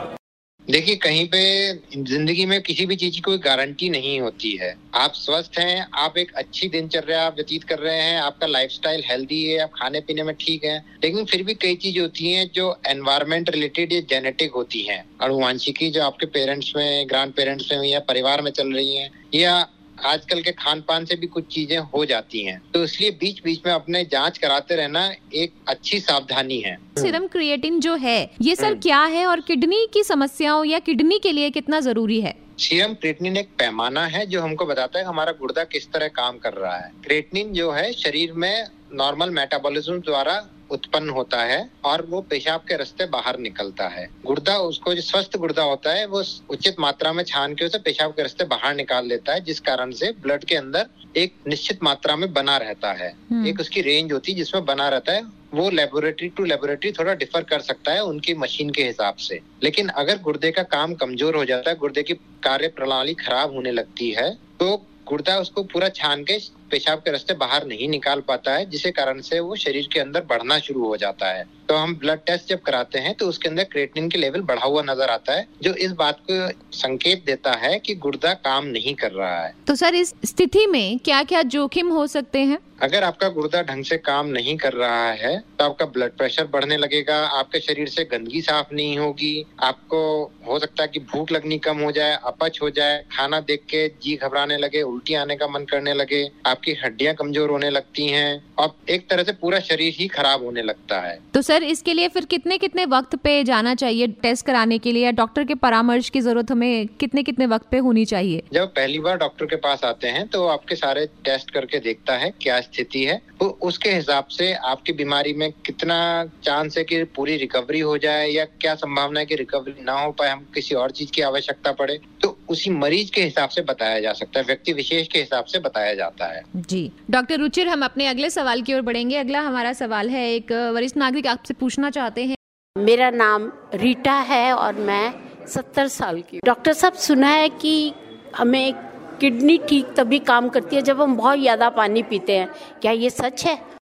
देखिए, 0.69 0.95
कहीं 0.95 1.25
पे 1.27 1.73
ज़िंदगी 2.03 2.45
में 2.45 2.61
किसी 2.61 2.85
भी 2.85 2.95
चीज़ 2.95 3.13
की 3.13 3.21
कोई 3.21 3.37
गारंटी 3.37 3.89
नहीं 3.89 4.19
होती 4.19 4.51
है। 4.57 4.73
आप 4.95 5.13
स्वस्थ 5.15 5.59
हैं, 5.59 5.87
आप 5.93 6.17
एक 6.17 6.31
अच्छी 6.33 6.67
दिनचर्या 6.67 7.27
व्यतीत 7.29 7.63
कर 7.63 7.79
रहे 7.79 8.01
हैं, 8.01 8.17
आपका 8.19 8.47
लाइफस्टाइल 8.47 9.03
हेल्दी 9.05 9.43
है, 9.43 9.57
आप 9.59 9.71
खाने 9.75 9.99
पीने 9.99 10.23
में 10.23 10.33
ठीक 10.35 10.63
है, 10.63 10.77
लेकिन 11.03 11.25
फिर 11.25 11.43
भी 11.43 11.53
कई 11.53 11.75
चीज़ 11.75 11.99
होती 11.99 12.31
हैं 12.31 12.49
जो 12.55 12.75
एनवायरमेंट 12.87 13.49
रिलेटेड 13.49 13.93
या 13.93 13.99
जेनेटिक 14.09 14.51
होती 14.51 14.81
हैं। 14.81 15.03
अनुवांशिकी 15.21 15.91
जो 15.91 16.03
आपके 16.03 16.25
पेरेंट्स 16.25 16.73
में 16.75 17.09
ग्रांड 17.09 17.33
पेरेंट्स 17.33 17.71
में 17.71 17.87
या 17.87 17.99
परिवार 17.99 18.41
में 18.41 18.51
चल 18.51 18.73
रही 18.73 18.95
है, 18.95 19.09
या 19.35 19.61
आजकल 20.05 20.41
के 20.41 20.51
खान 20.51 20.81
पान 20.81 21.05
से 21.05 21.15
भी 21.15 21.27
कुछ 21.27 21.45
चीज़ें 21.47 21.77
हो 21.77 22.03
जाती 22.05 22.43
हैं। 22.45 22.61
तो 22.73 22.83
इसलिए 22.83 23.11
बीच 23.11 23.41
बीच 23.43 23.61
में 23.65 23.73
अपने 23.73 24.03
जाँच 24.05 24.37
कराते 24.37 24.75
रहना 24.75 25.05
एक 25.33 25.53
अच्छी 25.67 25.99
सावधानी 25.99 26.59
है। 26.59 26.77
सीरम 26.99 27.27
क्रिएटिन 27.27 27.79
जो 27.79 27.95
है 27.95 28.19
ये 28.41 28.55
सर 28.55 28.65
हम्म। 28.65 28.79
क्या 28.79 29.03
है 29.05 29.25
और 29.25 29.41
किडनी 29.41 29.87
की 29.93 30.03
समस्याओं 30.03 30.65
या 30.65 30.79
किडनी 30.79 31.19
के 31.19 31.31
लिए 31.31 31.49
कितना 31.49 31.79
ज़रूरी 31.79 32.21
है? 32.21 32.35
सीरम 32.59 32.93
क्रेटनिन 32.93 33.37
एक 33.37 33.49
पैमाना 33.59 34.05
है 34.05 34.25
जो 34.25 34.41
हमको 34.41 34.65
बताता 34.65 34.99
है 34.99 35.05
हमारा 35.05 35.31
गुर्दा 35.31 35.63
किस 35.63 35.91
तरह 35.91 36.07
काम 36.07 36.37
कर 36.37 36.53
रहा 36.53 36.75
है। 36.77 36.91
क्रेटनिन 37.03 37.53
जो 37.53 37.71
है 37.71 37.91
शरीर 37.93 38.33
में 38.33 38.67
नॉर्मल 38.93 39.29
मेटाबॉलिज्म 39.29 39.97
द्वारा 39.99 40.35
उत्पन्न 40.73 41.09
होता 41.09 41.41
है 41.43 41.59
और 41.85 42.05
वो 42.09 42.21
पेशाब 42.29 42.61
के 42.67 42.77
रास्ते 42.77 43.05
बाहर 43.09 43.39
निकलता 43.39 43.87
है। 43.89 44.07
गुर्दा 44.25 44.57
उसको 44.63 44.93
जो 44.93 45.01
स्वस्थ 45.03 45.37
गुर्दा 45.37 45.63
होता 45.63 45.93
है 45.93 46.05
वो 46.07 46.23
उचित 46.49 46.79
मात्रा 46.79 47.13
में 47.13 47.23
छान 47.23 47.53
के 47.53 47.65
उसे 47.65 47.79
पेशाब 47.79 48.11
के 48.11 48.21
रास्ते 48.21 48.45
बाहर 48.47 48.75
निकाल 48.75 49.07
लेता 49.07 49.33
है 49.33 49.43
जिस 49.43 49.59
कारण 49.61 49.91
से 49.93 50.11
ब्लड 50.21 50.43
के 50.43 50.55
अंदर 50.55 50.87
एक 51.17 51.33
निश्चित 51.47 51.83
मात्रा 51.83 52.15
में 52.15 52.31
बना 52.33 52.57
रहता 52.57 52.91
है। 52.93 53.09
हम्म। 53.31 53.47
एक 53.47 53.59
उसकी 53.59 53.81
रेंज 53.81 54.11
होती 54.13 54.31
है 54.31 54.37
जिसमें 54.37 54.65
बना 54.65 54.87
रहता 54.89 55.13
है 55.13 55.21
वो 55.53 55.69
लेबोरेटरी 55.69 56.29
टू 56.29 56.43
लेबोरेटरी 56.43 56.91
थोड़ा 56.91 57.13
डिफर 57.15 57.43
कर 57.43 57.59
सकता 57.61 57.91
है 57.91 58.03
उनकी 58.03 58.33
मशीन 58.35 58.69
के 58.69 58.83
हिसाब 58.83 59.15
से। 59.17 59.39
लेकिन 59.63 59.89
अगर 59.95 60.21
गुर्दे 60.21 60.51
का 60.51 60.63
काम 60.71 60.93
कमज़ोर 60.95 61.35
हो 61.35 61.43
जाता 61.45 61.69
है 61.69 61.75
गुर्दे 61.77 62.03
की 62.03 62.13
कार्य 62.43 62.67
प्रणाली 62.77 63.13
खराब 63.15 63.53
होने 63.53 63.71
लगती 63.71 64.09
है 64.11 64.29
तो 64.59 64.75
गुर्दा 65.07 65.37
उसको 65.37 65.63
पूरा 65.63 65.89
छान 65.91 66.23
के 66.23 66.37
पेशाब 66.73 66.99
के 66.99 67.11
रास्ते 67.11 67.33
बाहर 67.37 67.65
नहीं 67.67 67.89
निकाल 67.89 68.21
पाता 68.27 68.53
है 68.53 68.69
जिसके 68.69 68.91
कारण 68.93 69.19
से 69.21 69.39
वो 69.39 69.55
शरीर 69.63 69.87
के 69.93 69.99
अंदर 69.99 70.21
बढ़ना 70.29 70.59
शुरू 70.59 70.85
हो 70.85 70.95
जाता 70.97 71.31
है। 71.31 71.45
तो 71.69 71.75
हम 71.75 71.95
ब्लड 71.95 72.19
टेस्ट 72.25 72.49
जब 72.49 72.61
कराते 72.61 72.99
हैं 72.99 73.13
तो 73.15 73.27
उसके 73.27 73.49
अंदर 73.49 73.63
क्रिएटिनिन 73.65 74.09
की 74.09 74.17
लेवल 74.17 74.41
बढ़ा 74.43 74.65
हुआ 74.65 74.81
नज़र 74.83 75.09
आता 75.09 75.33
है 75.33 75.47
जो 75.63 75.73
इस 75.85 75.91
बात 75.99 76.19
को 76.29 76.49
संकेत 76.77 77.23
देता 77.25 77.51
है 77.57 77.77
कि 77.79 77.95
गुर्दा 77.97 78.33
काम 78.41 78.65
नहीं 78.67 78.93
कर 78.95 79.11
रहा 79.11 79.39
है। 79.43 79.53
तो 79.67 79.75
सर 79.75 79.95
इस 79.95 80.13
स्थिति 80.25 80.65
में 80.67 80.99
क्या 80.99 81.23
क्या 81.23 81.41
जोखिम 81.53 81.89
हो 81.89 82.05
सकते 82.07 82.39
हैं? 82.41 82.57
अगर 82.81 83.03
आपका 83.03 83.27
गुर्दा 83.29 83.61
ढंग 83.61 83.83
से 83.83 83.97
काम 83.97 84.27
नहीं 84.27 84.55
कर 84.57 84.73
रहा 84.73 85.11
है 85.13 85.37
तो 85.59 85.65
आपका 85.65 85.85
ब्लड 85.87 86.11
प्रेशर 86.11 86.47
बढ़ने 86.53 86.77
लगेगा 86.77 87.15
आपके 87.37 87.59
शरीर 87.59 87.87
से 87.89 88.03
गंदगी 88.03 88.41
साफ़ 88.41 88.73
नहीं 88.75 88.97
होगी 88.97 89.45
आपको 89.63 90.01
हो 90.47 90.57
सकता 90.59 90.83
है 90.83 90.89
कि 90.89 90.99
भूख 91.11 91.31
लगनी 91.31 91.57
कम 91.59 91.79
हो 91.79 91.91
जाए 91.91 92.17
अपच 92.25 92.59
हो 92.61 92.69
जाए 92.69 92.97
खाना 93.11 93.39
देख 93.41 93.63
के 93.69 93.87
जी 94.03 94.15
घबराने 94.17 94.57
लगे 94.57 94.81
उल्टी 94.83 95.13
आने 95.13 95.35
का 95.35 95.47
मन 95.47 95.65
करने 95.65 95.93
लगे 95.93 96.23
आपकी 96.63 96.73
हड्डियाँ 96.83 97.13
कमज़ोर 97.15 97.49
होने 97.49 97.69
लगती 97.69 98.07
हैं 98.07 98.41
और 98.57 98.75
एक 98.89 99.09
तरह 99.09 99.23
से 99.23 99.31
पूरा 99.33 99.59
शरीर 99.61 99.93
ही 99.93 100.07
खराब 100.07 100.43
होने 100.43 100.61
लगता 100.63 100.99
है। 101.01 101.17
तो 101.33 101.41
सर 101.41 101.63
इसके 101.65 101.93
लिए 101.93 102.07
फिर 102.07 102.25
कितने 102.25 102.57
कितने 102.57 102.85
वक्त 102.87 103.15
पे 103.23 103.43
जाना 103.43 103.73
चाहिए 103.75 104.07
टेस्ट 104.23 104.45
कराने 104.45 104.77
के 104.79 104.91
लिए 104.91 105.03
या 105.03 105.11
डॉक्टर 105.11 105.43
के 105.43 105.55
परामर्श 105.57 106.09
की 106.09 106.21
ज़रूरत 106.21 106.51
हमें 106.51 106.87
कितने 106.99 107.23
कितने 107.23 107.45
वक्त 107.45 107.67
पे 107.71 107.77
होनी 107.79 108.05
चाहिए? 108.05 108.43
जब 108.53 108.67
पहली 108.69 108.99
बार 108.99 109.17
डॉक्टर 109.17 109.45
के 109.45 109.55
पास 109.57 109.83
आते 109.83 110.07
हैं 110.09 110.27
तो 110.27 110.45
आपके 110.47 110.75
सारे 110.75 111.05
टेस्ट 111.25 111.51
करके 111.51 111.79
देखता 111.81 112.17
है 112.17 112.31
क्या 112.41 112.59
स्थिति 112.61 113.03
है। 113.03 113.21
तो 113.39 113.49
उसके 113.63 113.89
हिसाब 113.91 114.27
से 114.31 114.53
आपकी 114.65 114.93
बीमारी 114.93 115.33
में 115.33 115.51
कितना 115.65 115.99
चांस 116.43 116.77
है 116.77 116.83
कि 116.83 117.03
पूरी 117.15 117.35
रिकवरी 117.37 117.79
हो 117.81 117.97
जाए 117.97 118.27
या 118.29 118.45
क्या 118.61 118.75
संभावना 118.77 119.19
है 119.19 119.25
कि 119.25 119.35
रिकवरी 119.35 119.83
ना 119.83 119.99
हो 120.01 120.11
पाए 120.11 120.29
हम 120.29 120.45
किसी 120.53 120.75
और 120.75 120.91
चीज़ 120.91 121.11
की 121.11 121.21
आवश्यकता 121.23 121.71
पड़े। 121.73 121.99
तो 122.21 122.37
उसी 122.53 122.69
मरीज़ 122.71 123.11
के 123.11 123.21
हिसाब 123.23 123.49
से 123.49 123.61
बताया 123.63 123.99
जा 123.99 124.13
सकता 124.13 124.39
है 124.39 124.45
व्यक्ति 124.45 124.73
विशेष 124.73 125.07
के 125.07 125.19
हिसाब 125.19 125.45
से 125.45 125.59
बताया 125.61 125.93
जाता 125.95 126.25
है। 126.27 126.43
जी। 126.57 126.81
डॉक्टर 127.11 127.39
रुचिर 127.39 127.67
हम 127.67 127.85
अपने 127.85 128.07
अगले 128.07 128.29
सवाल 128.29 128.61
की 128.61 128.73
ओर 128.73 128.81
बढ़ेंगे। 128.83 129.17
अगला 129.17 129.41
हमारा 129.41 129.73
सवाल 129.75 130.09
है 130.09 130.29
एक 130.31 130.51
वरिष्ठ 130.75 130.97
नागरिक 130.97 131.27
आपसे 131.27 131.53
पूछना 131.55 131.89
चाहते 131.91 132.25
हैं। 132.25 132.35
मेरा 132.75 133.09
नाम 133.11 133.51
रीटा 133.75 134.13
है 134.29 134.53
और 134.53 134.73
मैं 134.81 135.13
सत्तर 135.47 135.87
साल 135.89 136.21
की 136.21 136.39
डॉक्टर 136.45 136.73
साहब 136.73 136.93
सुना 137.01 137.29
है 137.29 137.49
कि 137.51 137.93
हमें 138.35 138.73
किडनी 139.19 139.57
ठीक 139.69 139.93
तभी 139.97 140.19
काम 140.27 140.49
करती 140.49 140.75
है 140.75 140.81
जब 140.81 141.01
हम 141.01 141.15
बहुत 141.17 141.39
ज़्यादा 141.39 141.69
पानी 141.71 142.03
पीते 142.03 142.37
हैं। 142.37 142.47
क्या 142.81 142.91
ये 142.93 143.09
सच 143.11 143.45
है? 143.45 143.55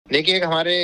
देखिए 0.09 0.41
हमारे 0.41 0.77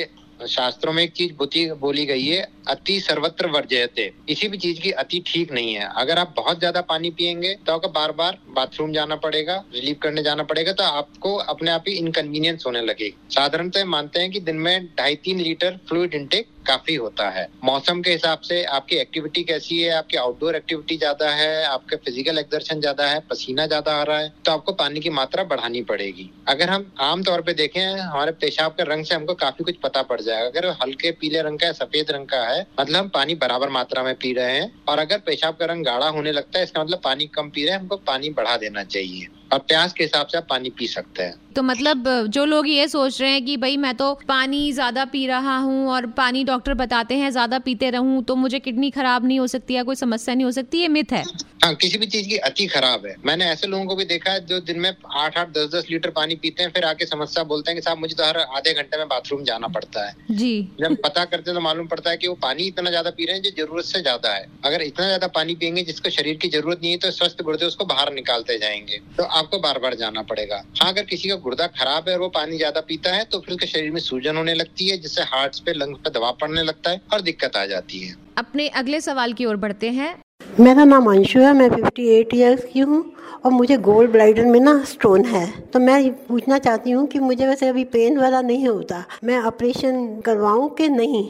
शास्त्रों 0.48 0.92
में 0.92 1.02
एक 1.02 1.12
चीज़ 1.12 1.32
बोली 1.80 2.04
गई 2.06 2.26
है 2.26 2.40
अति 2.66 2.98
सर्वत्र 3.00 3.46
वर्जयते। 3.48 4.06
किसी 4.28 4.48
भी 4.48 4.58
चीज़ 4.58 4.80
की 4.80 4.90
अति 4.92 5.22
ठीक 5.26 5.52
नहीं 5.52 5.74
है। 5.74 5.88
अगर 5.96 6.18
आप 6.18 6.34
बहुत 6.36 6.58
ज़्यादा 6.58 6.80
पानी 6.82 7.10
पियेंगे 7.12 7.54
तो 7.66 7.72
आपको 7.72 7.88
बार 7.90 8.12
बार 8.12 8.38
बाथरूम 8.50 8.92
जाना 8.92 9.16
पड़ेगा 9.18 9.62
रिलीव 9.74 9.96
करने 10.02 10.22
जाना 10.22 10.42
पड़ेगा 10.44 10.72
तो 10.72 10.84
आपको 10.84 11.34
अपने 11.36 11.70
आप 11.70 11.84
ही 11.88 11.94
इनकन्वीनियंस 11.96 12.64
होने 12.66 12.80
लगेगी। 12.82 13.14
साधारणतः 13.32 13.84
मानते 13.86 14.20
हैं 14.20 14.30
कि 14.30 14.40
दिन 14.42 14.56
में 14.58 14.86
ढाई 14.98 15.14
तीन 15.24 15.40
लीटर 15.40 15.78
फ्लूड 15.88 16.14
इंटेक 16.14 16.48
काफ़ी 16.66 16.94
होता 16.94 17.28
है। 17.30 17.46
मौसम 17.64 18.00
के 18.02 18.10
हिसाब 18.10 18.40
से 18.40 18.62
आपकी 18.64 18.96
एक्टिविटी 18.96 19.42
कैसी 19.44 19.78
है, 19.78 19.90
आपकी 19.92 20.16
आउटडोर 20.16 20.56
एक्टिविटी 20.56 20.96
ज़्यादा 20.96 21.30
है, 21.30 21.64
आपके 21.64 21.96
फ़िज़िकल 21.96 22.38
एक्सर्शन 22.38 22.80
ज़्यादा 22.80 23.06
है, 23.06 23.18
पसीना 23.30 23.66
ज़्यादा 23.66 23.92
आ 23.92 24.02
रहा 24.02 24.18
है 24.18 24.32
तो 24.44 24.52
आपको 24.52 24.72
पानी 24.74 25.00
की 25.00 25.10
मात्रा 25.10 25.44
बढ़ानी 25.44 25.82
पड़ेगी। 25.84 26.30
अगर 26.48 26.70
हम 26.70 26.90
आम 27.02 27.22
तौर 27.22 27.40
पे 27.42 27.54
देखें, 27.54 27.82
हमारे 27.82 28.32
पेशाब 28.34 28.72
के 28.72 28.84
रंग 28.84 29.04
से 29.04 29.14
हमको 29.14 29.34
काफ़ी 29.36 29.64
कुछ 29.64 29.76
पता 29.82 30.02
पड़ 30.04 30.20
जाएगा। 30.20 30.46
अगर 30.48 30.68
हल्के 30.82 31.10
पीले 31.12 31.42
रंग 31.42 31.58
का 31.58 31.66
है 31.66 31.72
सफ़ेद 31.74 32.10
रंग 32.10 32.26
का 32.26 32.44
है 32.44 32.51
मतलब 32.60 32.96
हम 32.96 33.08
पानी 33.08 33.34
बराबर 33.34 33.68
मात्रा 33.68 34.02
में 34.02 34.14
पी 34.14 34.32
रहे 34.32 34.52
हैं। 34.52 34.82
और 34.88 34.98
अगर 34.98 35.18
पेशाब 35.18 35.54
का 35.54 35.66
रंग 35.66 35.84
गाढ़ा 35.84 36.08
होने 36.08 36.32
लगता 36.32 36.58
है, 36.58 36.64
इसका 36.64 36.84
मतलब 36.84 37.00
पानी 37.04 37.26
कम 37.26 37.50
पी 37.50 37.64
रहे 37.64 37.74
हैं, 37.74 37.80
हमको 37.80 37.96
पानी 37.96 38.30
बढ़ा 38.30 38.56
देना 38.56 38.84
चाहिए। 38.84 39.26
और 39.52 39.58
प्यास 39.58 39.92
के 39.92 40.04
हिसाब 40.04 40.26
से 40.26 40.38
आप 40.38 40.46
पानी 40.50 40.70
पी 40.70 40.86
सकते 40.86 41.22
हैं। 41.22 41.34
तो 41.56 41.62
मतलब 41.62 42.04
जो 42.26 42.44
लोग 42.44 42.68
ये 42.68 42.86
सोच 42.88 43.20
रहे 43.20 43.30
हैं 43.30 43.44
कि 43.44 43.56
भाई 43.56 43.76
मैं 43.76 43.94
तो 43.94 44.12
पानी 44.28 44.60
ज़्यादा 44.72 45.04
पी 45.04 45.26
रहा 45.26 45.56
हूँ 45.58 45.88
और 45.88 46.06
पानी 46.12 46.44
डॉक्टर 46.44 46.74
बताते 46.74 47.14
हैं 47.14 47.30
ज़्यादा 47.30 47.58
पीते 47.58 47.90
रहूँ 47.90 48.22
तो 48.24 48.36
मुझे 48.36 48.58
किडनी 48.58 48.90
खराब 48.90 49.26
नहीं 49.26 49.38
हो 49.40 49.46
सकती 49.46 49.74
या 49.74 49.82
कोई 49.82 49.96
समस्या 49.96 50.34
नहीं 50.34 50.44
हो 50.44 50.50
सकती 50.52 50.78
ये 50.78 50.88
मिथ 50.88 51.12
है? 51.12 51.22
हाँ 51.64 51.74
किसी 51.74 51.98
भी 51.98 52.06
चीज़ 52.06 52.28
की 52.28 52.36
अति 52.38 52.66
खराब 52.66 53.04
है। 53.06 53.14
मैंने 53.26 53.44
ऐसे 53.46 53.66
लोगों 53.66 53.84
को 53.86 53.96
भी 53.96 54.04
देखा 54.04 54.30
है 54.30 54.44
जो 54.46 54.60
दिन 54.62 54.78
में 54.80 54.90
आठ 55.14 55.36
आठ 55.38 55.48
दस 55.48 55.68
दस 55.74 55.86
लीटर 55.90 56.10
पानी 56.10 56.34
पीते 56.36 56.62
हैं 56.62 56.70
फिर 56.70 56.84
आके 56.84 57.06
समस्या 57.06 57.44
बोलते 57.44 57.70
हैं 57.70 57.76
कि 57.76 57.82
साहब 57.82 57.98
मुझे 57.98 58.14
तो 58.14 58.24
हर 58.24 58.38
आधे 58.38 58.72
घंटे 58.74 58.98
में 58.98 59.06
बाथरूम 59.08 59.44
जाना 59.44 59.68
पड़ता 59.68 60.06
है। 60.06 60.14
जी। 60.30 60.52
जब 60.80 60.96
पता 61.04 61.24
करते 61.26 61.54
तो 61.54 61.60
मालूम 61.60 61.86
पड़ता 61.86 62.10
है 62.10 62.16
कि 62.16 62.28
वो 62.28 62.34
पानी 62.42 62.64
इतना 62.64 62.90
ज़्यादा 62.90 63.10
पी 63.10 63.26
रहे 63.26 63.36
हैं 63.36 63.42
जो 63.42 63.50
ज़रूरत 63.56 63.84
से 63.84 64.00
ज़्यादा 64.00 64.34
है। 64.34 64.46
अगर 64.64 64.82
इतना 64.82 65.06
ज़्यादा 65.06 65.26
पानी 65.36 65.54
पियेंगे 65.54 65.82
जिसको 65.82 66.10
शरीर 66.10 66.36
की 66.36 66.48
ज़रूरत 66.48 66.80
नहीं 66.82 66.92
है 66.92 66.98
तो 66.98 67.10
स्वस्थ 67.10 67.42
गुर्दे 67.42 67.66
उसको 67.66 67.84
बाहर 67.84 68.12
निकालते 68.14 68.58
जाएँगे। 68.58 68.98
तो 69.16 69.24
आपको 69.42 69.58
बार 69.60 69.78
बार 69.78 69.94
जाना 69.96 70.22
पड़ेगा। 70.24 70.62
हाँ 70.82 70.90
अगर 70.92 71.04
किसी 71.04 71.28
का 71.28 71.36
गुर्दा 71.44 71.66
खराब 71.76 72.08
है 72.08 72.14
और 72.14 72.20
वो 72.20 72.28
पानी 72.30 72.56
ज़्यादा 72.56 72.80
पीता 72.88 73.12
है 73.12 73.24
तो 73.24 73.38
फिर 73.40 73.54
उसके 73.54 73.66
शरीर 73.68 73.90
में 73.90 74.00
सूजन 74.00 74.36
होने 74.36 74.54
लगती 74.54 74.88
है 74.88 74.96
जिससे 74.98 75.22
हार्ट 75.28 75.60
पे 75.66 75.72
लंग्स 75.74 76.00
पे 76.04 76.10
दबाव 76.10 76.36
पड़ने 76.40 76.62
लगता 76.62 76.90
है 76.90 77.00
और 77.12 77.20
दिक्कत 77.20 77.56
आ 77.56 77.64
जाती 77.66 77.98
है। 77.98 78.14
अपने 78.38 78.68
अगले 78.74 79.00
सवाल 79.00 79.32
की 79.32 79.44
ओर 79.44 79.56
बढ़ते 79.56 79.88
हैं। 79.90 80.14
मेरा 80.60 80.84
नाम 80.84 81.10
अंशु 81.10 81.40
है 81.40 81.52
मैं 81.52 81.68
58 81.70 82.34
इयर्स 82.34 82.64
की 82.72 82.80
हूँ 82.80 83.02
और 83.44 83.52
मुझे 83.52 83.76
गोल्ड 83.82 84.10
ब्लाइडर 84.10 84.44
में 84.44 84.58
ना 84.60 84.72
स्टोन 84.84 85.24
है। 85.24 85.46
तो 85.70 85.78
मैं 85.78 86.12
पूछना 86.26 86.58
चाहती 86.58 86.90
हूँ 86.90 87.06
कि 87.06 87.18
मुझे 87.18 87.46
वैसे 87.46 87.68
अभी 87.68 87.84
पेन 87.94 88.18
वाला 88.18 88.40
नहीं 88.42 88.68
होता। 88.68 89.04
मैं 89.24 89.38
ऑपरेशन 89.42 90.04
करवाऊँ 90.20 90.68
कि 90.74 90.88
नहीं? 90.88 91.24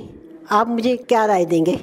आप 0.51 0.69
मुझे 0.69 0.97
क्या 0.99 1.25
राय 1.27 1.45
देंगे? 1.45 1.79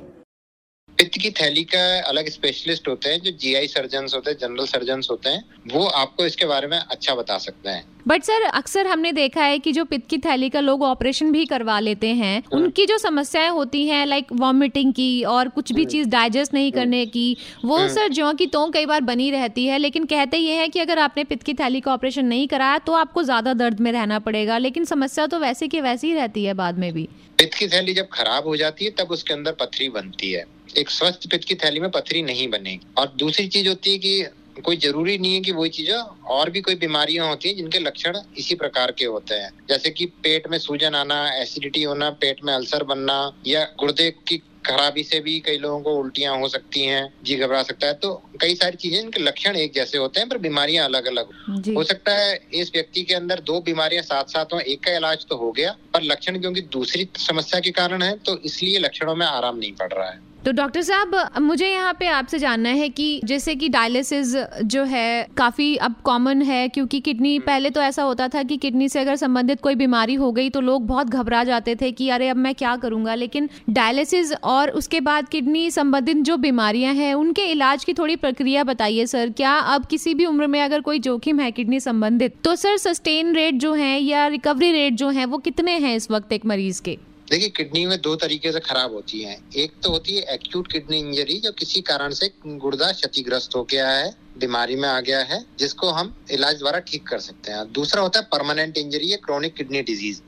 पित्त 1.00 1.18
की 1.22 1.30
थैली 1.32 1.64
का 1.66 1.82
अलग 2.02 2.30
स्पेशलिस्ट 2.30 2.88
होते 2.88 3.10
हैं 3.10 3.20
जो 3.22 3.32
जीआई 3.34 3.68
सर्जन 3.68 4.08
होते 4.16 4.32
हैं 4.32 4.38
जनरल 4.38 4.66
सर्जन 4.68 5.02
होते 5.12 5.30
हैं 5.30 5.44
वो 5.68 5.86
आपको 5.98 6.26
इसके 6.26 6.46
बारे 6.46 6.68
में 6.68 6.78
अच्छा 6.78 7.16
बता 7.16 7.38
सकते 7.38 7.70
हैं। 7.70 7.84
बट 8.08 8.24
सर 8.24 8.44
अक्सर 8.44 8.88
हमने 8.88 9.12
देखा 9.12 9.44
है 9.44 9.60
कि 9.60 9.72
जो 9.72 9.86
पित्त 9.86 10.08
की 10.10 10.18
थैली 10.18 10.50
का 10.50 10.60
लोग 10.60 10.84
ऑपरेशन 10.84 11.32
भी 11.32 11.46
करवा 11.46 11.80
लेते 11.80 12.08
हैं 12.16 12.44
उनकी 12.54 12.86
जो 12.86 12.98
समस्याएँ 12.98 13.50
होती 13.50 13.86
हैं 13.88 14.06
लाइक 14.06 14.34
वॉमिटिंग 14.34 14.94
की 14.94 15.24
और 15.26 15.50
कुछ 15.50 15.72
भी 15.72 15.86
चीज़ 15.86 16.10
डाइजेस्ट 16.10 16.54
नहीं 16.54 16.72
करने 16.72 17.06
की 17.08 17.26
वो 17.66 17.80
सर 17.88 18.12
ज्यो 18.14 18.34
की 18.34 18.48
तो 18.48 18.66
कई 18.72 18.86
बार 18.86 19.02
बनी 19.04 19.30
रहती 19.32 19.66
है 19.66 19.78
लेकिन 19.78 20.06
कहते 20.08 20.38
ये 20.38 20.56
है 20.56 20.68
कि 20.68 20.80
अगर 20.80 21.00
आपने 21.00 21.24
पित्त 21.24 21.44
की 21.44 21.54
थैली 21.54 21.82
का 21.82 21.94
ऑपरेशन 21.94 22.26
नहीं 22.26 22.48
कराया 22.48 22.78
तो 22.82 22.94
आपको 22.96 23.24
ज़्यादा 23.24 23.54
दर्द 23.56 23.80
में 23.80 23.92
रहना 23.92 24.20
पड़ेगा 24.20 24.58
लेकिन 24.58 24.86
समस्या 24.86 25.28
तो 25.28 25.40
वैसे 25.40 25.68
की 25.68 25.82
वैसी 25.82 26.08
ही 26.08 26.14
रहती 26.14 26.46
है 26.46 26.54
बाद 26.56 26.80
में 26.80 26.92
भी। 26.94 27.08
पित्त 27.40 27.58
की 27.58 27.68
थैली 27.68 27.94
जब 27.94 28.08
खराब 28.14 28.48
हो 28.48 28.56
जाती 28.58 28.86
है 28.86 28.92
तब 29.00 29.12
उसके 29.12 29.34
अंदर 29.34 29.52
पथरी 29.60 29.90
बनती 29.90 30.32
है। 30.32 30.46
एक 30.78 30.90
स्वस्थ 30.90 31.30
पित्त 31.32 31.48
की 31.48 31.56
थैली 31.56 31.80
में 31.80 31.90
पथरी 31.92 32.22
नहीं 32.22 32.48
बनेगी 32.50 32.82
और 32.98 33.14
दूसरी 33.18 33.48
चीज़ 33.48 33.68
होती 33.70 33.92
है 33.92 33.98
कि 33.98 34.62
कोई 34.64 34.78
ज़रूरी 34.78 35.18
नहीं 35.18 35.34
है 35.34 35.40
कि 35.42 35.52
वही 35.52 35.70
चीज़ें 35.70 35.94
और 35.94 36.50
भी 36.50 36.62
कोई 36.62 36.76
बीमारियाँ 36.76 37.28
होती 37.28 37.50
हैं 37.50 37.56
जिनके 37.56 37.80
लक्षण 37.80 38.18
इसी 38.38 38.56
प्रकार 38.56 38.92
के 38.92 39.06
होते 39.06 39.36
हैं। 39.36 39.52
जैसे 39.70 39.90
कि 39.90 40.06
पेट 40.24 40.48
में 40.48 40.58
सूजन 40.60 40.96
आना 40.96 41.20
एसिडिटी 41.34 41.84
होना 41.84 42.10
पेट 42.22 42.44
में 42.44 42.54
अल्सर 42.54 42.84
बनना 42.84 43.16
या 43.48 43.64
गुर्दे 43.80 44.10
की 44.28 44.38
खराबी 44.66 45.04
से 45.04 45.20
भी 45.20 45.40
कई 45.40 45.58
लोगों 45.58 45.82
को 45.82 45.94
उल्टियाँ 45.96 46.38
हो 46.40 46.48
सकती 46.50 46.84
हैं 46.86 47.14
जी 47.24 47.36
घबरा 47.36 47.62
सकता 47.64 47.88
है। 47.88 47.94
तो 47.94 48.14
कई 48.42 48.56
सारी 48.56 48.78
चीज़ें 48.78 49.00
इनके 49.00 49.24
लक्षण 49.24 49.56
एक 49.56 49.74
जैसे 49.74 49.98
होते 49.98 50.20
हैं 50.20 50.30
पर 50.30 50.38
बीमारियाँ 50.38 50.86
अलग 50.86 51.06
अलग 51.06 51.30
हो 51.76 51.84
सकता 51.84 52.16
है 52.16 52.40
इस 52.54 52.72
व्यक्ति 52.76 53.04
के 53.04 53.14
अंदर 53.14 53.40
दो 53.42 53.60
बीमारियाँ 53.62 54.04
साथ 54.04 54.24
साथ 54.28 54.54
हो 54.54 54.60
एक 54.60 54.84
का 54.84 54.96
इलाज 54.98 55.26
तो 55.30 55.38
हो 55.38 55.52
गया 55.52 55.76
पर 55.94 56.04
लक्षण 56.04 56.40
क्योंकि 56.42 56.62
दूसरी 56.74 57.08
समस्या 57.18 57.60
के 57.60 57.72
कारण 57.72 58.02
है 58.02 58.16
तो 58.20 58.38
इसलिए 58.40 58.80
लक्षणों 58.80 59.16
में 59.16 59.26
आराम 59.26 59.58
नहीं 59.58 59.74
पड़ 59.74 59.94
रहा 59.94 60.10
है। 60.10 60.28
तो 60.46 60.52
डॉक्टर 60.52 60.82
साहब 60.82 61.42
मुझे 61.42 61.68
यहाँ 61.68 61.94
पे 61.94 62.08
आपसे 62.08 62.38
जानना 62.40 62.70
है 62.70 62.88
कि 62.90 63.22
जैसे 63.24 63.56
कि 63.56 63.68
डायलिसिस 63.70 64.36
जो 64.64 64.84
है 64.84 65.28
काफ़ी 65.38 65.76
अब 65.76 65.96
कॉमन 66.04 66.42
है 66.42 66.68
क्योंकि 66.70 67.00
किडनी 67.00 67.38
पहले 67.40 67.70
तो 67.70 67.82
ऐसा 67.82 68.04
होता 68.04 68.28
था 68.28 68.44
कि 68.44 68.58
किडनी 68.58 68.88
से 68.90 69.00
अगर 69.00 69.16
संबंधित 69.16 69.62
कोई 69.62 69.76
बीमारी 69.76 70.14
हो 70.14 70.32
गई 70.32 70.50
तो 70.50 70.62
लोग 70.62 70.86
बहुत 70.88 71.08
घबरा 71.08 71.44
जाते 71.44 71.76
थे 71.76 71.92
कि 71.92 72.10
अरे 72.10 72.30
अब 72.30 72.38
मैं 72.38 72.54
क्या 72.56 72.76
करूँगा? 72.76 73.16
लेकिन 73.16 73.50
डायलिसिस 73.70 74.32
और 74.44 74.70
उसके 74.70 75.00
बाद 75.00 75.28
किडनी 75.30 75.70
संबंधित 75.72 76.18
जो 76.18 76.38
बीमारियाँ 76.38 76.94
हैं 76.94 77.14
उनके 77.14 77.46
इलाज 77.46 77.84
की 77.84 77.94
थोड़ी 77.94 78.16
प्रक्रिया 78.16 78.64
बताइए 78.64 79.06
सर। 79.06 79.30
क्या 79.30 79.58
अब 79.58 79.86
किसी 79.86 80.14
भी 80.14 80.26
उम्र 80.26 80.48
में 80.48 80.62
अगर 80.62 80.82
कोई 80.82 81.00
जोखिम 81.00 81.40
है 81.40 81.52
किडनी 81.52 81.80
संबंधित 81.80 82.36
तो 82.44 82.56
सर 82.56 82.78
सस्टेन 82.78 83.36
रेट 83.36 83.56
जो 83.56 83.74
है 83.74 84.00
या 84.00 84.26
रिकवरी 84.28 84.72
रेट 84.72 84.94
जो 84.94 85.10
है 85.10 85.26
वो 85.26 85.38
कितने 85.38 85.78
हैं 85.78 85.96
इस 85.96 86.12
वक्त 86.12 86.34
एक 86.34 86.46
मरीज़ 86.46 86.82
के? 86.82 86.98
देखिए, 87.32 87.50
किडनी 87.50 87.86
में 87.86 88.00
दो 88.02 88.16
तरीके 88.16 88.52
से 88.52 88.60
खराब 88.60 88.92
होती 88.92 89.22
है। 89.22 89.40
एक 89.56 89.74
तो 89.84 89.92
होती 89.92 90.16
है 90.16 90.22
एक्यूट 90.34 90.72
किडनी 90.72 91.00
इंजरी 91.00 91.40
जो 91.40 91.52
किसी 91.52 91.82
कारण 91.82 92.12
से 92.12 92.32
गुर्दा 92.46 92.92
क्षतिग्रस्त 92.92 93.56
हो 93.56 93.64
गया 93.64 93.90
है, 93.90 94.14
बीमारी 94.38 94.76
में 94.76 94.88
आ 94.90 95.00
गया 95.00 95.20
है, 95.20 95.46
जिसको 95.60 95.90
हम 95.90 96.14
इलाज 96.32 96.58
द्वारा 96.58 96.80
ठीक 96.80 97.08
कर 97.08 97.20
सकते 97.20 97.52
हैं। 97.52 97.72
दूसरा 97.72 98.02
होता 98.02 98.20
है 98.20 98.26
परमानेंट 98.26 98.78
इंजरी 98.78 99.12
या 99.12 99.18
क्रोनिक 99.18 99.56
किडनी 99.56 99.82
डिज़ीज़ 99.82 100.22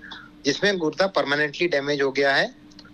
जिसमें 0.46 0.78
गुर्दा 0.78 1.08
परमानेंटली 1.08 1.68
डैमेज 1.68 2.02
हो 2.02 2.12
गया 2.12 2.36
है 2.36 2.54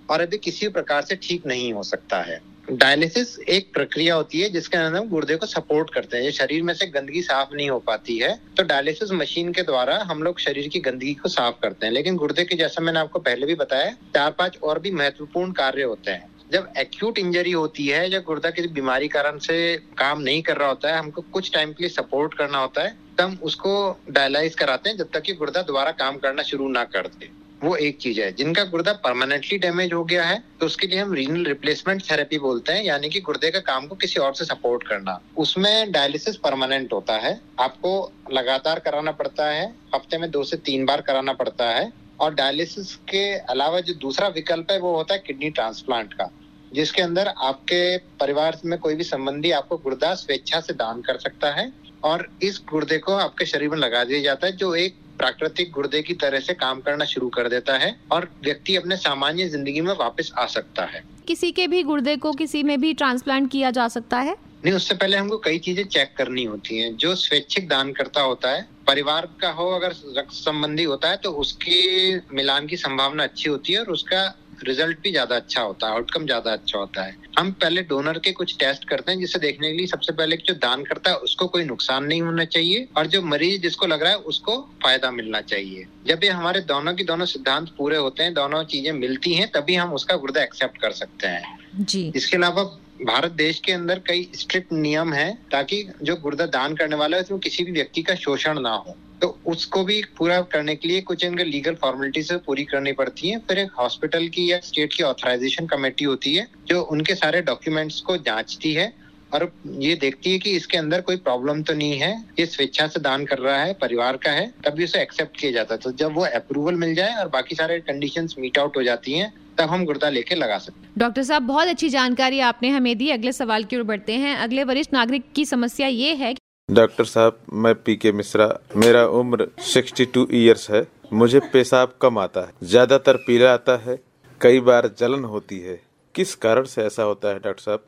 और 0.10 0.22
अभी 0.22 0.38
किसी 0.38 0.68
प्रकार 0.68 1.06
से 1.06 1.16
ठीक 1.16 1.46
नहीं 1.46 1.74
हो 1.74 1.84
सकता 1.84 2.22
है। 2.22 2.42
डायलिसिस 2.68 3.38
एक 3.40 3.70
प्रक्रिया 3.74 4.16
होती 4.16 4.40
है 4.40 4.50
जिसके 4.50 4.78
अंदर 4.78 4.98
हम 5.00 5.08
गुर्दे 5.10 5.36
को 5.36 5.46
सपोर्ट 5.46 5.94
करते 5.94 6.18
हैं। 6.18 6.24
ये 6.24 6.32
शरीर 6.32 6.64
में 6.64 6.74
से 6.74 6.86
गंदगी 6.86 7.22
साफ़ 7.22 7.54
नहीं 7.54 7.70
हो 7.70 7.78
पाती 7.80 8.18
है 8.18 8.36
तो 8.58 8.64
डायलिसिस 8.64 9.12
मशीन 9.12 9.52
के 9.54 9.64
द्वारा 9.64 9.98
हम 10.04 10.24
लोग 10.24 10.40
शरीर 10.40 10.68
की 10.68 10.80
गंदगी 10.80 11.14
को 11.14 11.30
साफ़ 11.30 11.56
करते 11.62 11.86
हैं। 11.86 11.94
लेकिन 11.94 12.16
गुर्दे 12.16 12.44
के, 12.44 12.56
जैसा 12.56 12.82
मैंने 12.82 13.00
आपको 13.00 13.20
पहले 13.20 13.46
भी 13.46 13.56
बताया 13.56 13.92
चार 14.16 14.32
पाँच 14.32 14.58
और 14.64 14.80
भी 14.80 14.92
महत्वपूर्ण 14.92 15.52
कार्य 15.52 15.84
होते 15.84 16.12
हैं। 16.12 16.28
जब 16.52 16.68
एक्यूट 16.78 17.18
इंजरी 17.20 17.52
होती 17.52 17.88
है 17.88 18.10
या 18.10 18.20
गुर्दा 18.20 18.50
किसी 18.50 18.68
बीमारी 18.68 19.08
कारण 19.08 19.38
से 19.38 19.76
काम 19.98 20.22
नहीं 20.22 20.42
कर 20.42 20.58
रहा 20.58 20.70
होता 20.70 20.92
है, 20.92 21.00
हमको 21.00 21.22
कुछ 21.22 21.52
टाइम 21.54 21.72
के 21.72 21.84
लिए 21.84 21.90
सपोर्ट 21.90 22.34
करना 22.34 22.58
होता 22.58 22.84
है 22.84 22.96
तब 23.18 23.40
उसको 23.44 24.04
डायलाइज 24.12 24.56
कराते 24.56 24.90
हैं, 24.90 24.98
जब 24.98 25.10
तक 25.14 25.22
कि 25.22 25.34
गुर्दा 25.34 25.62
दोबारा 25.62 25.92
काम 25.92 26.18
करना 26.18 26.44
शुरू 26.44 26.68
ना 26.70 26.84
कर 26.84 27.08
दे। 27.08 27.32
वो 27.62 27.76
एक 27.76 27.98
चीज़ 28.02 28.20
है। 28.22 28.32
जिनका 28.32 28.64
गुर्दा 28.64 28.94
परमानेंटली 28.94 29.58
डैमेज 29.58 29.94
हो 29.94 30.04
गया 30.04 30.24
है 30.24 30.44
तो 30.60 30.66
उसके 30.66 30.88
लिए 30.88 31.00
हम 31.00 31.14
रीनल 31.14 31.46
रिप्लेसमेंट 31.46 32.02
थेरेपी 32.02 32.38
बोलते 32.40 32.74
हैं, 32.74 32.84
यानी 32.84 33.10
कि 33.10 33.20
गुर्दे 33.22 33.52
का 33.52 33.60
काम 33.60 33.88
को 33.88 33.96
किसी 33.96 34.20
और 34.20 34.34
से 34.36 34.46
सपोर्ट 34.46 34.84
करना। 34.88 35.20
उसमें 35.38 35.92
डायलिसिस 35.92 36.36
परमानेंट 36.36 36.94
होता 36.94 37.18
है। 37.18 37.40
आपको 37.60 37.92
लगातार 38.34 38.80
कराना 38.80 39.12
पड़ता 39.12 39.50
है, 39.50 39.66
हफ़्ते 39.96 40.18
में 40.18 40.30
दो 40.32 40.44
से 40.44 40.58
तीन 40.58 40.86
बार 40.86 41.02
कराना 41.02 41.34
पड़ता 41.34 41.70
है। 41.70 41.92
और 42.20 42.34
डायलिसिस 42.34 42.94
के 43.10 43.24
अलावा 43.36 43.80
जो 43.80 43.94
दूसरा 43.94 44.28
विकल्प 44.28 44.72
है, 44.72 44.80
वो 44.80 44.96
होता 44.96 45.14
है 45.14 45.24
किडनी 45.28 45.50
ट्रांसप्लांट 45.50 46.14
का, 46.14 46.30
जिसके 46.72 47.02
अंदर 47.02 47.28
आपके 47.28 47.98
परिवार 47.98 48.60
में 48.66 48.78
कोई 48.80 48.96
भी 48.96 49.04
संबंधी 49.04 49.52
आपको 49.52 49.78
गुर्दा 49.78 50.14
स्वेच्छा 50.16 50.60
से 50.60 50.74
दान 50.74 51.02
कर 51.02 51.18
सकता 51.18 51.52
है। 51.52 51.72
और 52.04 52.28
इस 52.42 52.62
गुर्दे 52.72 52.98
को 52.98 53.16
आपके 53.16 53.46
शरीर 53.46 53.70
में 53.70 53.78
लगा 53.78 54.04
दिया 54.04 54.22
जाता 54.22 54.48
है, 54.48 54.56
जो 54.56 54.74
एक 54.76 55.00
प्राकृतिक 55.18 55.72
गुर्दे 55.72 56.02
की 56.02 56.14
तरह 56.14 56.40
से 56.40 56.54
काम 56.54 56.80
करना 56.82 57.06
शुरू 57.06 57.30
कर 57.30 57.50
देता 57.50 57.78
है 57.78 57.96
और 58.12 58.30
व्यक्ति 58.44 58.76
अपने 58.76 58.98
सामान्य 58.98 59.48
ज़िंदगी 59.50 59.82
में 59.82 59.94
वापस 59.94 60.32
आ 60.38 60.46
सकता 60.48 60.84
है। 60.86 61.04
किसी 61.28 61.52
के 61.52 61.68
भी 61.68 61.84
गुर्दे 61.84 62.16
को 62.18 62.32
किसी 62.34 62.64
में 62.64 62.80
भी 62.82 62.94
ट्रांसप्लांट 62.94 63.52
किया 63.52 63.72
जा 63.72 63.88
सकता 63.88 64.20
है? 64.20 64.36
नहीं 64.66 64.74
उससे 64.74 64.96
पहले 64.96 65.18
हमको 65.18 65.38
कई 65.38 65.60
चीज़ें 65.60 65.84
चेक 65.86 66.14
करनी 66.18 66.44
होती 66.44 66.78
हैं। 66.80 66.96
जो 66.98 67.14
स्वैच्छिक 67.16 67.68
दान 67.68 67.92
करता 67.94 68.22
होता 68.22 68.50
है 68.50 68.68
परिवार 68.88 69.28
का 69.42 69.50
हो 69.52 69.70
अगर 69.72 69.94
रक्त 70.18 70.32
संबंधी 70.32 70.84
होता 70.84 71.10
है 71.10 71.18
तो 71.18 71.32
उसके 71.32 72.16
मिलान 72.36 72.68
की 72.68 72.78
संभावना 72.78 73.24
अच्छी 73.24 73.50
होती 73.50 73.74
है 73.74 73.80
और 73.80 73.90
उसका 73.90 74.24
रिज़ल्ट 74.64 74.98
भी 74.98 75.12
ज़्यादा 75.12 75.36
अच्छा 75.36 75.62
होता 75.62 75.88
है 75.88 75.94
आउटकम 75.94 76.26
ज़्यादा 76.26 76.52
अच्छा 76.52 76.80
होता 76.80 77.04
है। 77.04 77.16
हम 77.40 77.52
पहले 77.54 77.82
डोनर 77.84 78.20
के 78.20 78.32
कुछ 78.32 78.56
टेस्ट 78.60 78.88
करते 78.90 79.12
हैं 79.12 79.20
जिसे 79.20 79.40
देखने 79.40 79.72
के 79.72 79.78
लिए 79.78 79.88
सबसे 79.88 80.14
पहले 80.14 80.38
जो 80.48 80.54
दान 80.56 80.84
करता 80.84 81.12
है 81.12 81.18
उसको 81.28 81.48
कोई 81.48 81.64
नुकसान 81.66 82.04
नहीं 82.04 82.22
होना 82.22 82.46
चाहिए 82.48 82.88
और 82.98 83.08
जो 83.08 83.22
मरीज़ 83.24 83.62
जिसको 83.62 83.88
लग 83.88 84.04
रहा 84.04 84.12
है 84.12 84.18
उसको 84.28 84.58
फ़ायदा 84.84 85.12
मिलना 85.12 85.42
चाहिए। 85.44 85.86
जब 86.08 86.24
ये 86.24 86.30
हमारे 86.30 86.62
दोनों 86.64 86.94
की 86.94 87.04
दोनों 87.04 87.26
सिद्धांत 87.26 87.70
पूरे 87.78 87.98
होते 87.98 88.24
हैं 88.24 88.34
दोनों 88.34 88.64
चीज़ें 88.66 88.92
मिलती 88.94 89.34
हैं 89.34 89.48
तभी 89.52 89.76
हम 89.76 89.94
उसका 89.94 90.16
गुर्दा 90.16 90.44
एक्सेप्ट 90.44 90.82
कर 90.82 90.92
सकते 90.94 91.28
हैं। 91.28 91.44
जी। 91.76 92.12
इसके 92.16 92.38
अलावा 92.38 92.64
भारत 93.06 93.32
देश 93.32 93.60
के 93.60 93.72
अंदर 93.72 94.00
कई 94.08 94.30
स्ट्रिक्ट 94.36 94.72
नियम 94.74 95.14
है 95.14 95.34
ताकि 95.52 95.88
जो 96.04 96.16
गुर्दा 96.16 96.46
दान 96.46 96.76
करने 96.76 96.96
वाला 96.96 97.18
है 97.18 97.24
उसमें 97.24 97.40
किसी 97.40 97.64
भी 97.64 97.72
व्यक्ति 97.72 98.02
का 98.02 98.16
शोषण 98.16 98.60
ना 98.60 98.74
हो। 98.78 98.98
तो 99.22 99.28
उसको 99.48 99.84
भी 99.84 100.02
पूरा 100.18 100.40
करने 100.52 100.76
के 100.76 100.88
लिए 100.88 101.02
कुछ 101.02 101.24
इनके 101.26 101.44
लीगल 101.44 101.76
फॉर्मेलिटीज 101.76 102.32
पूरी 102.46 102.64
करनी 102.66 102.92
पड़ती 102.94 103.30
है। 103.30 103.40
फिर 103.40 103.60
एक 103.60 103.72
हॉस्पिटल 103.80 104.28
की 104.28 104.52
या 104.52 104.60
स्टेट 104.64 104.94
की 104.94 105.04
ऑथराइजेशन 105.04 105.66
कमेटी 105.68 106.06
होती 106.06 106.34
है, 106.36 106.48
जो 106.68 106.82
उनके 106.82 107.16
सारे 107.16 107.42
डॉक्यूमेंट्स 107.44 108.00
को 108.02 108.18
जांचती 108.20 108.74
है 108.74 108.92
और 109.34 109.52
ये 109.78 109.96
देखती 109.96 110.32
है 110.32 110.40
कि 110.40 110.52
इसके 110.52 110.78
अंदर 110.78 111.02
कोई 111.02 111.18
प्रॉब्लम 111.20 111.64
तो 111.64 111.74
नहीं 111.74 111.98
है, 112.00 112.12
ये 112.40 112.46
स्वेच्छा 112.46 112.88
से 112.88 113.00
दान 113.02 113.26
कर 113.26 113.40
रहा 113.40 113.58
है, 113.58 113.74
परिवार 113.82 114.18
का 114.18 114.32
है, 114.32 114.48
तभी 114.66 114.84
उसे 114.84 115.02
एक्सेप्ट 115.02 115.40
किया 115.40 115.52
जाता 115.52 115.74
है। 115.74 115.80
तो 115.80 115.92
जब 115.94 116.16
वो 116.16 116.26
अप्रूवल 116.26 116.76
मिल 116.76 116.96
जाए 116.96 117.16
और 117.16 117.28
बाकी 117.30 117.56
सारे 117.56 117.80
कंडीशंस 117.82 118.36
मीट 118.40 118.58
आउट 118.60 118.78
हो 118.78 118.84
जाती 118.84 119.14
हैं, 119.14 119.34
तब 119.60 119.70
हम 119.70 119.86
गुर्दा 119.86 120.10
लेके 120.10 120.36
लगा 120.36 120.58
सकते 120.60 121.00
डॉक्टर 121.00 121.24
साहब, 121.24 121.44
बहुत 121.44 121.68
अच्छी 121.68 121.90
जानकारी 121.90 122.40
आपने 122.46 122.70
हमें 122.70 122.98
दी। 122.98 123.10
अगले 123.12 123.32
सवाल 123.34 123.64
की 123.64 123.78
ओर 123.78 123.84
बढ़ते 123.86 124.14
हैं। 124.16 124.36
अगले 124.38 124.64
वरिष्ठ 124.66 124.94
नागरिक 124.94 125.32
की 125.36 125.46
समस्या 125.46 125.88
ये 125.88 126.14
है 126.16 126.34
डॉक्टर 126.72 127.06
साहब, 127.06 127.40
मैं 127.54 127.76
पी 127.76 127.96
के 127.96 128.12
मिश्रा। 128.12 128.60
मेरा 128.76 129.06
उम्र 129.08 129.48
62 129.62 130.28
इयर्स 130.32 130.72
है। 130.72 130.88
मुझे 131.14 131.40
पेशाब 131.40 131.94
कम 132.02 132.18
आता 132.18 132.42
है। 132.42 132.52
ज़्यादातर 132.64 133.18
पीला 133.18 133.54
आता 133.54 133.78
है। 133.78 134.00
कई 134.42 134.60
बार 134.60 134.92
जलन 135.00 135.24
होती 135.24 135.60
है। 135.60 135.80
किस 136.16 136.36
कारण 136.36 136.64
से 136.64 136.84
ऐसा 136.84 137.04
होता 137.04 137.28
है, 137.28 137.40
डॉक्टर 137.40 137.62
साहब? 137.62 137.84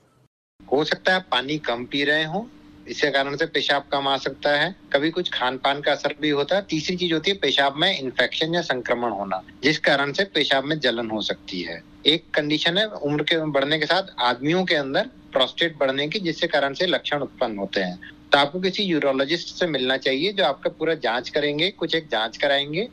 हो 0.71 0.83
सकता 0.83 1.13
है 1.13 1.19
पानी 1.31 1.57
कम 1.57 1.85
पी 1.85 2.03
रहे 2.03 2.23
हो। 2.23 2.49
इसके 2.87 3.11
कारण 3.11 3.35
से 3.35 3.45
पेशाब 3.45 3.83
कम 3.91 4.07
आ 4.07 4.17
सकता 4.17 4.49
है। 4.49 4.75
कभी 4.93 5.09
कुछ 5.09 5.29
खान 5.33 5.57
पान 5.57 5.81
का 5.81 5.91
असर 5.91 6.15
भी 6.21 6.29
होता 6.29 6.55
है। 6.55 6.61
तीसरी 6.61 6.95
चीज़ 6.97 7.13
होती 7.13 7.31
है 7.31 7.37
पेशाब 7.37 7.75
में 7.75 7.99
इन्फेक्शन 7.99 8.55
या 8.55 8.61
संक्रमण 8.61 9.09
होना, 9.09 9.41
जिस 9.63 9.79
कारण 9.79 10.13
से 10.13 10.23
पेशाब 10.23 10.63
में 10.63 10.79
जलन 10.79 11.09
हो 11.09 11.21
सकती 11.21 11.61
है। 11.61 11.83
एक 12.05 12.25
कंडीशन 12.33 12.77
है 12.77 12.87
उम्र 12.87 13.23
के 13.23 13.45
बढ़ने 13.45 13.79
के 13.79 13.85
साथ, 13.85 14.03
आदमियों 14.19 14.65
के 14.65 14.75
अंदर 14.75 15.09
प्रोस्टेट 15.31 15.77
बढ़ने 15.79 16.07
की, 16.07 16.19
जिसके 16.19 16.47
कारण 16.47 16.73
से 16.73 16.85
लक्षण 16.85 17.19
उत्पन्न 17.19 17.57
होते 17.57 17.79
हैं। 17.79 17.99
तो 18.31 18.37
आपको 18.37 18.59
किसी 18.59 18.83
यूरोलॉजिस्ट 18.83 19.55
से 19.55 19.67
मिलना 19.67 19.97
चाहिए 19.97 20.33
जो 20.33 20.43
आपका 20.45 20.69
पूरा 20.69 20.93
जाँच 21.03 21.29
करेंगे 21.29 21.69
कुछ 21.71 21.95
एक 21.95 22.07
जाँच 22.11 22.37
कराएँगे 22.37 22.87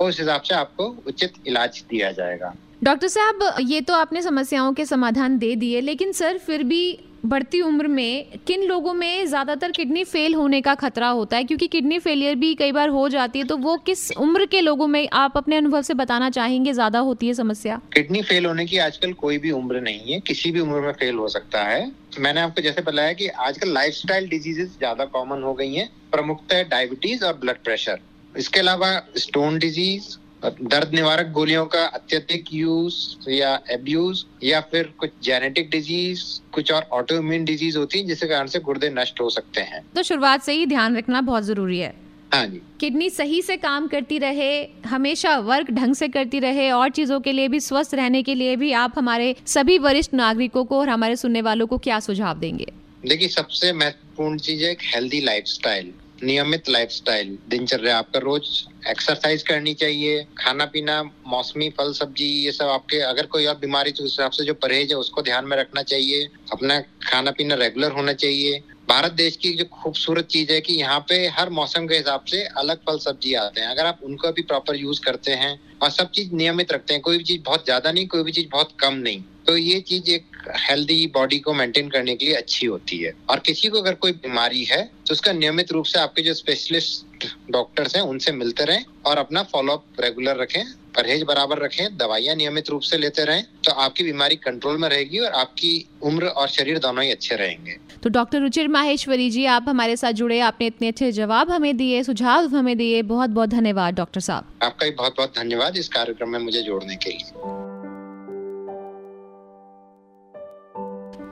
और 0.00 0.08
उस 0.08 0.18
हिसाब 0.20 0.40
से 0.40 0.54
आपको 0.54 0.86
उचित 1.06 1.32
इलाज 1.46 1.82
दिया 1.90 2.10
जाएगा। 2.12 2.54
डॉक्टर 2.84 3.08
साहब 3.08 3.56
ये 3.60 3.80
तो 3.80 3.94
आपने 3.94 4.22
समस्याओं 4.22 4.72
के 4.72 4.84
समाधान 4.84 5.38
दे 5.38 5.54
दिए 5.56 5.80
लेकिन 5.80 6.12
सर 6.12 6.38
फिर 6.38 6.62
भी 6.64 6.98
बढ़ती 7.26 7.60
उम्र 7.60 7.88
में 7.88 8.38
किन 8.46 8.62
लोगों 8.62 8.92
में 8.94 9.26
ज़्यादातर 9.26 9.70
किडनी 9.70 10.02
फेल 10.04 10.34
होने 10.34 10.60
का 10.60 10.74
खतरा 10.74 11.08
होता 11.08 11.36
है? 11.36 11.44
क्योंकि 11.44 11.66
किडनी 11.66 11.98
फेलियर 11.98 12.34
भी 12.34 12.54
कई 12.54 12.72
बार 12.72 12.88
हो 12.88 13.08
जाती 13.08 13.38
है 13.38 13.44
तो 13.44 13.56
वो 13.56 13.76
किस 13.86 14.10
उम्र 14.18 14.46
के 14.46 14.60
लोगों 14.60 14.86
में 14.86 15.08
आप 15.12 15.36
अपने 15.36 15.56
अनुभव 15.56 15.82
से 15.82 15.94
बताना 15.94 16.30
चाहेंगे 16.30 16.72
ज़्यादा 16.72 16.98
होती 16.98 17.26
है 17.26 17.34
समस्या? 17.34 17.80
किडनी 17.94 18.22
फेल 18.22 18.46
होने 18.46 18.66
की 18.66 18.78
आजकल 18.78 19.12
कोई 19.12 19.38
भी 19.38 19.50
उम्र 19.52 19.80
नहीं 19.80 20.12
है 20.12 20.20
किसी 20.20 20.50
भी 20.50 20.60
उम्र 20.60 20.80
में 20.80 20.92
फेल 20.92 21.14
हो 21.14 21.28
सकता 21.28 21.62
है। 21.64 21.90
मैंने 22.18 22.40
आपको 22.40 22.62
जैसे 22.62 22.82
बताया 22.82 23.12
कि 23.12 23.26
आजकल 23.28 23.72
लाइफ 23.72 24.00
डिजीजेस 24.06 24.68
ज़्यादा 24.68 25.04
कॉमन 25.04 25.42
हो 25.42 25.54
गई 25.54 25.74
है, 25.74 25.88
प्रमुखता 26.12 26.62
डायबिटीज़ 26.62 27.24
और 27.24 27.36
ब्लड 27.36 27.62
प्रेशर 27.64 28.00
इसके 28.34 28.60
अलावा 28.60 28.90
स्टोन 29.18 29.58
डिज़ीज़ 29.58 30.16
दर्द 30.44 30.94
निवारक 30.94 31.26
गोलियों 31.32 31.64
का 31.66 31.84
अत्यधिक 31.86 32.52
यूज़ 32.52 33.30
या 33.30 33.58
एब्यूज 33.70 34.24
या 34.44 34.60
फिर 34.60 34.92
कुछ 34.98 35.10
जेनेटिक 35.22 35.70
डिज़ीज़ 35.70 36.22
कुछ 36.52 36.72
और 36.72 36.88
ऑटो 36.92 37.16
इम्यून 37.16 37.44
डिज़ीज़ 37.44 37.78
होती 37.78 37.98
है, 37.98 38.06
जिसके 38.06 38.26
कारण 38.26 38.46
से 38.46 38.60
गुर्दे 38.60 38.90
नष्ट 38.90 39.20
हो 39.20 39.30
सकते 39.30 39.60
हैं। 39.60 39.82
तो 39.94 40.02
शुरुआत 40.02 40.42
से 40.42 40.52
ही 40.52 40.66
ध्यान 40.66 40.96
रखना 40.96 41.20
बहुत 41.20 41.44
ज़रूरी 41.44 41.78
है। 41.78 41.94
हाँ 42.32 42.46
जी। 42.46 42.60
किडनी 42.80 43.08
सही 43.10 43.40
से 43.42 43.56
काम 43.56 43.86
करती 43.88 44.18
रहे 44.18 44.50
हमेशा 44.86 45.36
वर्क 45.40 45.70
ढंग 45.70 45.94
से 45.94 46.08
करती 46.08 46.38
रहे 46.40 46.70
और 46.72 46.90
चीज़ों 46.90 47.18
के 47.20 47.32
लिए 47.32 47.48
भी 47.48 47.60
स्वस्थ 47.60 47.94
रहने 47.94 48.22
के 48.22 48.34
लिए 48.34 48.54
भी 48.56 48.72
आप 48.74 48.92
हमारे 48.96 49.34
सभी 49.46 49.78
वरिष्ठ 49.78 50.14
नागरिकों 50.14 50.64
को 50.64 50.78
और 50.78 50.88
हमारे 50.88 51.16
सुनने 51.16 51.42
वालों 51.42 51.66
को 51.66 51.78
क्या 51.78 51.98
सुझाव 52.00 52.38
देंगे? 52.38 52.66
देखिए 53.06 53.28
सबसे 53.28 53.72
महत्वपूर्ण 53.72 54.38
चीज़ 54.38 54.64
है 54.64 54.70
एक 54.70 54.82
हेल्दी 54.94 55.20
लाइफस्टाइल 55.20 55.92
नियमित 56.22 56.68
लाइफस्टाइल 56.68 57.36
दिनचर्या 57.50 57.96
आपका 57.98 58.18
रोज 58.20 58.48
एक्सरसाइज 58.88 59.42
करनी 59.42 59.72
चाहिए 59.74 60.22
खाना 60.38 60.64
पीना 60.66 61.02
मौसमी 61.28 61.68
फल 61.78 61.92
सब्ज़ी 61.92 62.26
ये 62.44 62.52
सब 62.52 62.68
आपके 62.70 62.98
अगर 63.04 63.26
कोई 63.26 63.46
और 63.46 63.54
बीमारी 63.60 63.90
तो 63.92 64.04
उस 64.04 64.10
हिसाब 64.12 64.30
से 64.32 64.44
जो 64.44 64.54
परहेज 64.62 64.90
है 64.90 64.96
उसको 64.96 65.22
ध्यान 65.22 65.46
में 65.46 65.56
रखना 65.56 65.82
चाहिए 65.84 66.28
अपना 66.52 66.78
खाना 67.04 67.30
पीना 67.30 67.54
रेगुलर 67.54 67.92
होना 67.92 68.12
चाहिए 68.14 68.62
भारत 68.92 69.12
देश 69.14 69.36
की 69.42 69.52
जो 69.56 69.64
खूबसूरत 69.72 70.26
चीज़ 70.30 70.50
है 70.52 70.60
कि 70.60 70.74
यहाँ 70.74 70.98
पे 71.08 71.16
हर 71.34 71.50
मौसम 71.50 71.86
के 71.86 71.96
हिसाब 71.96 72.24
से 72.28 72.42
अलग 72.58 72.78
फल 72.86 72.98
सब्ज़ी 72.98 73.32
आते 73.34 73.60
हैं। 73.60 73.68
अगर 73.68 73.86
आप 73.86 73.98
उनको 74.04 74.32
भी 74.32 74.42
प्रॉपर 74.42 74.76
यूज़ 74.76 75.00
करते 75.00 75.32
हैं 75.32 75.58
और 75.82 75.90
सब 75.90 76.10
चीज़ 76.10 76.34
नियमित 76.34 76.72
रखते 76.72 76.94
हैं, 76.94 77.02
कोई 77.02 77.18
भी 77.18 77.24
चीज़ 77.24 77.40
बहुत 77.42 77.64
ज़्यादा 77.64 77.92
नहीं, 77.92 78.06
कोई 78.06 78.22
भी 78.22 78.32
चीज़ 78.32 78.48
बहुत 78.52 78.74
कम 78.80 78.94
नहीं 78.96 79.22
तो 79.46 79.56
ये 79.56 79.78
चीज़ 79.82 80.10
एक 80.10 80.50
हेल्दी 80.60 81.06
बॉडी 81.14 81.38
को 81.38 81.52
मेंटेन 81.54 81.88
करने 81.90 82.14
के 82.16 82.26
लिए 82.26 82.34
अच्छी 82.34 82.66
होती 82.66 82.98
है। 82.98 83.12
और 83.30 83.38
किसी 83.46 83.68
को 83.68 83.78
अगर 83.78 83.94
कोई 83.96 84.12
बीमारी 84.20 84.64
है 84.64 84.84
तो 84.84 85.12
उसका 85.12 85.32
नियमित 85.32 85.72
रूप 85.72 85.84
से 85.86 85.98
आपके 86.00 86.22
जो 86.22 86.34
स्पेशलिस्ट 86.34 87.26
डॉक्टर्स 87.50 87.96
हैं, 87.96 88.02
उनसे 88.04 88.32
मिलते 88.34 88.64
रहें 88.64 88.84
और 89.06 89.18
अपना 89.18 89.42
फॉलोअप 89.52 90.00
रेगुलर 90.00 90.36
रखें। 90.36 90.62
परहेज 90.96 91.22
बराबर 91.22 91.58
रखें 91.58 91.96
दवाइयाँ 91.96 92.34
नियमित 92.36 92.70
रूप 92.70 92.82
से 92.82 92.98
लेते 92.98 93.24
रहें 93.24 93.44
तो 93.64 93.72
आपकी 93.82 94.04
बीमारी 94.04 94.36
कंट्रोल 94.38 94.78
में 94.78 94.88
रहेगी 94.88 95.18
और 95.18 95.32
आपकी 95.32 95.72
उम्र 96.02 96.26
और 96.26 96.48
शरीर 96.48 96.78
दोनों 96.78 97.04
ही 97.04 97.10
अच्छे 97.10 97.36
रहेंगे। 97.36 97.76
तो 98.02 98.10
डॉक्टर 98.10 98.40
रुचिर 98.40 98.68
माहेश्वरी 98.68 99.30
जी 99.30 99.44
आप 99.46 99.68
हमारे 99.68 99.96
साथ 99.96 100.12
जुड़े 100.12 100.40
आपने 100.40 100.66
इतने 100.66 100.88
अच्छे 100.88 101.12
जवाब 101.12 101.50
हमें 101.50 101.76
दिए 101.76 102.02
सुझाव 102.02 102.54
हमें 102.56 102.76
दिए 102.78 103.02
बहुत 103.02 103.30
बहुत 103.30 103.48
धन्यवाद 103.48 103.94
डॉक्टर 103.94 104.20
साहब। 104.20 104.52
आपका 104.62 104.86
भी 104.86 104.92
बहुत 104.92 105.14
बहुत 105.16 105.38
धन्यवाद 105.38 105.76
इस 105.76 105.88
कार्यक्रम 105.88 106.28
में 106.28 106.38
मुझे 106.38 106.62
जोड़ने 106.62 106.96
के 106.96 107.10
लिए। 107.10 107.71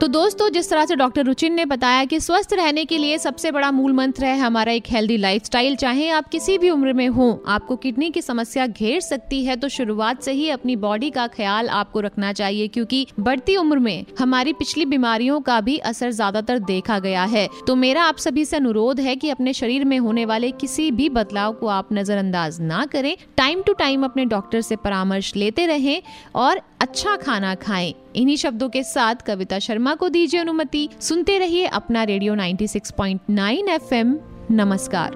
तो 0.01 0.07
दोस्तों, 0.07 0.47
जिस 0.49 0.69
तरह 0.69 0.85
से 0.85 0.95
डॉक्टर 0.95 1.25
रुचिन 1.25 1.53
ने 1.53 1.63
बताया 1.65 2.05
कि 2.05 2.19
स्वस्थ 2.19 2.53
रहने 2.53 2.83
के 2.85 2.97
लिए 2.97 3.17
सबसे 3.17 3.49
बड़ा 3.51 3.69
मूल 3.71 3.91
मंत्र 3.93 4.25
है 4.25 4.37
हमारा 4.37 4.71
एक 4.71 4.83
हेल्दी 4.91 5.17
लाइफस्टाइल 5.17 5.75
चाहे 5.75 6.07
आप 6.09 6.29
किसी 6.29 6.57
भी 6.57 6.69
उम्र 6.69 6.93
में 6.93 7.07
हो, 7.07 7.43
आपको 7.47 7.75
किडनी 7.75 8.09
की 8.11 8.21
समस्या 8.21 8.65
घेर 8.67 8.99
सकती 9.01 9.43
है 9.45 9.55
तो 9.55 9.69
शुरुआत 9.69 10.23
से 10.23 10.31
ही 10.31 10.49
अपनी 10.49 10.75
बॉडी 10.77 11.09
का 11.09 11.27
ख्याल 11.27 11.69
आपको 11.71 11.99
रखना 11.99 12.31
चाहिए, 12.33 12.67
क्योंकि 12.67 13.05
बढ़ती 13.19 13.57
उम्र 13.57 13.79
में 13.79 14.05
हमारी 14.19 14.53
पिछली 14.53 14.85
बीमारियों 14.87 15.39
का 15.41 15.59
भी 15.61 15.77
असर 15.91 16.11
ज़्यादातर 16.11 16.59
देखा 16.61 16.99
गया 16.99 17.23
है। 17.25 17.47
तो 17.67 17.75
मेरा 17.75 18.03
आप 18.03 18.17
सभी 18.17 18.45
से 18.45 18.57
अनुरोध 18.57 18.99
है 18.99 19.15
कि 19.15 19.29
अपने 19.29 19.53
शरीर 19.53 19.85
में 19.85 19.97
होने 19.99 20.25
वाले 20.25 20.51
किसी 20.53 20.89
भी 20.91 21.09
बदलाव 21.11 21.53
को 21.53 21.67
आप 21.69 21.93
नजरअंदाज 21.93 22.59
ना 22.63 22.85
करें। 22.85 23.15
टाइम 23.37 23.61
टू 23.61 23.73
टाइम 23.75 24.03
अपने 24.05 24.25
डॉक्टर 24.27 24.61
से 24.61 24.75
परामर्श 24.77 25.35
लेते 25.35 25.65
रहें 25.67 26.01
और 26.35 26.61
अच्छा 26.81 27.15
खाना 27.17 27.55
खाएँ। 27.57 27.93
इन्हीं 28.15 28.37
शब्दों 28.37 28.69
के 28.69 28.83
साथ 28.83 29.15
कविता 29.15 29.59
शर्मा 29.59 29.95
को 29.95 30.09
दीजिए 30.09 30.39
अनुमति। 30.39 30.89
सुनते 31.01 31.37
रहिए 31.37 31.65
अपना 31.65 32.03
रेडियो 32.03 32.35
96.9 32.35 33.69
एफएम। 33.69 34.19
नमस्कार। 34.51 35.11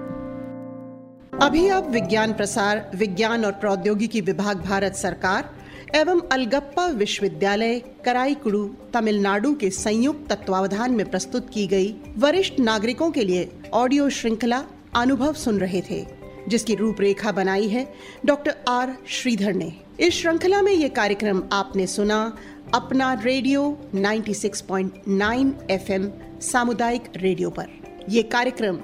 अभी 1.42 1.68
आप 1.68 1.90
विज्ञान 1.90 2.32
प्रसार, 2.32 2.90
विज्ञान 2.94 3.44
और 3.44 3.52
प्रौद्योगिकी 3.52 4.20
विभाग 4.20 4.62
भारत 4.62 4.94
सरकार 4.94 5.50
एवं 5.94 6.20
अलगप्पा 6.32 6.86
विश्वविद्यालय, 6.86 7.82
कराईकुड़ू, 8.04 8.74
तमिलनाडु 8.94 9.54
के 9.54 9.70
संयुक्त 9.70 10.32
तत्वावधान 10.32 10.92
में 10.92 11.10
प्रस्तुत 11.10 11.50
की 11.50 11.66
गई 11.66 11.94
वरिष्ठ 12.18 12.60
नागरिकों 12.60 13.10
के 13.10 13.24
लिए 13.24 13.48
ऑडियो 13.72 14.10
श्रृंखला 14.10 14.64
अनुभव 14.96 15.32
सुन 15.32 15.58
रहे 15.58 15.82
थे, 15.90 16.06
जिसकी 16.48 16.74
रूपरेखा 16.74 17.32
बनाई 17.32 17.68
है 17.68 17.94
डॉक्टर 18.26 18.54
आर 18.68 18.96
श्रीधर 19.08 19.54
ने। 19.54 19.85
इस 20.00 20.14
श्रृंखला 20.14 20.62
में 20.62 20.72
ये 20.72 20.88
कार्यक्रम 20.88 21.42
आपने 21.52 21.86
सुना, 21.86 22.36
अपना 22.74 23.12
रेडियो 23.14 23.78
96.9 23.94 25.52
एफएम 25.70 26.10
सामुदायिक 26.40 27.02
रेडियो 27.16 27.50
पर। 27.50 27.66
यह 28.08 28.28
कार्यक्रम 28.32 28.78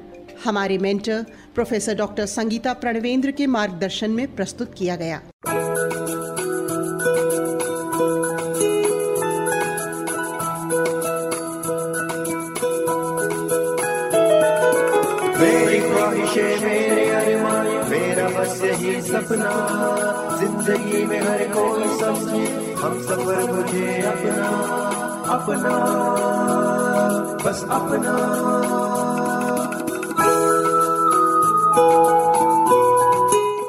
हमारे 0.45 0.79
mentor 0.79 1.25
professor 1.55 1.95
doctor 1.95 2.27
Sangeeta 2.27 2.73
Pranvendra 2.73 3.31
के 3.31 3.47
मार्गदर्शन 3.47 4.11
में 4.11 4.35
प्रस्तुत 4.37 4.75
किया 4.75 4.97
गया। 4.97 5.23
ख्वाहिशें 16.03 16.61
मेरे 16.61 17.11
अरमान, 17.11 17.67
मेरा 17.91 18.29
बस 18.29 18.63
यही 18.65 19.03
सपना। 19.03 19.51
ज़िंदगी 20.39 21.05
में 21.07 21.21
हर 21.21 21.45
कोई 21.49 21.85
समझे 21.99 22.75
हम 22.81 22.99
सफ़र 23.03 23.53
मुझे 23.53 24.03
अपना 24.03 24.49
अपना, 25.35 25.77
बस 27.45 27.63
अपना। 27.71 28.17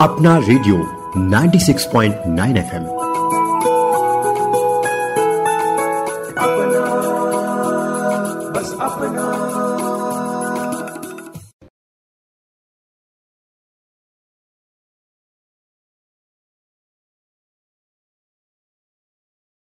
अपना 0.01 0.37
रेडियो 0.37 0.83
96.9 1.31 2.57
एफएम। 2.57 3.02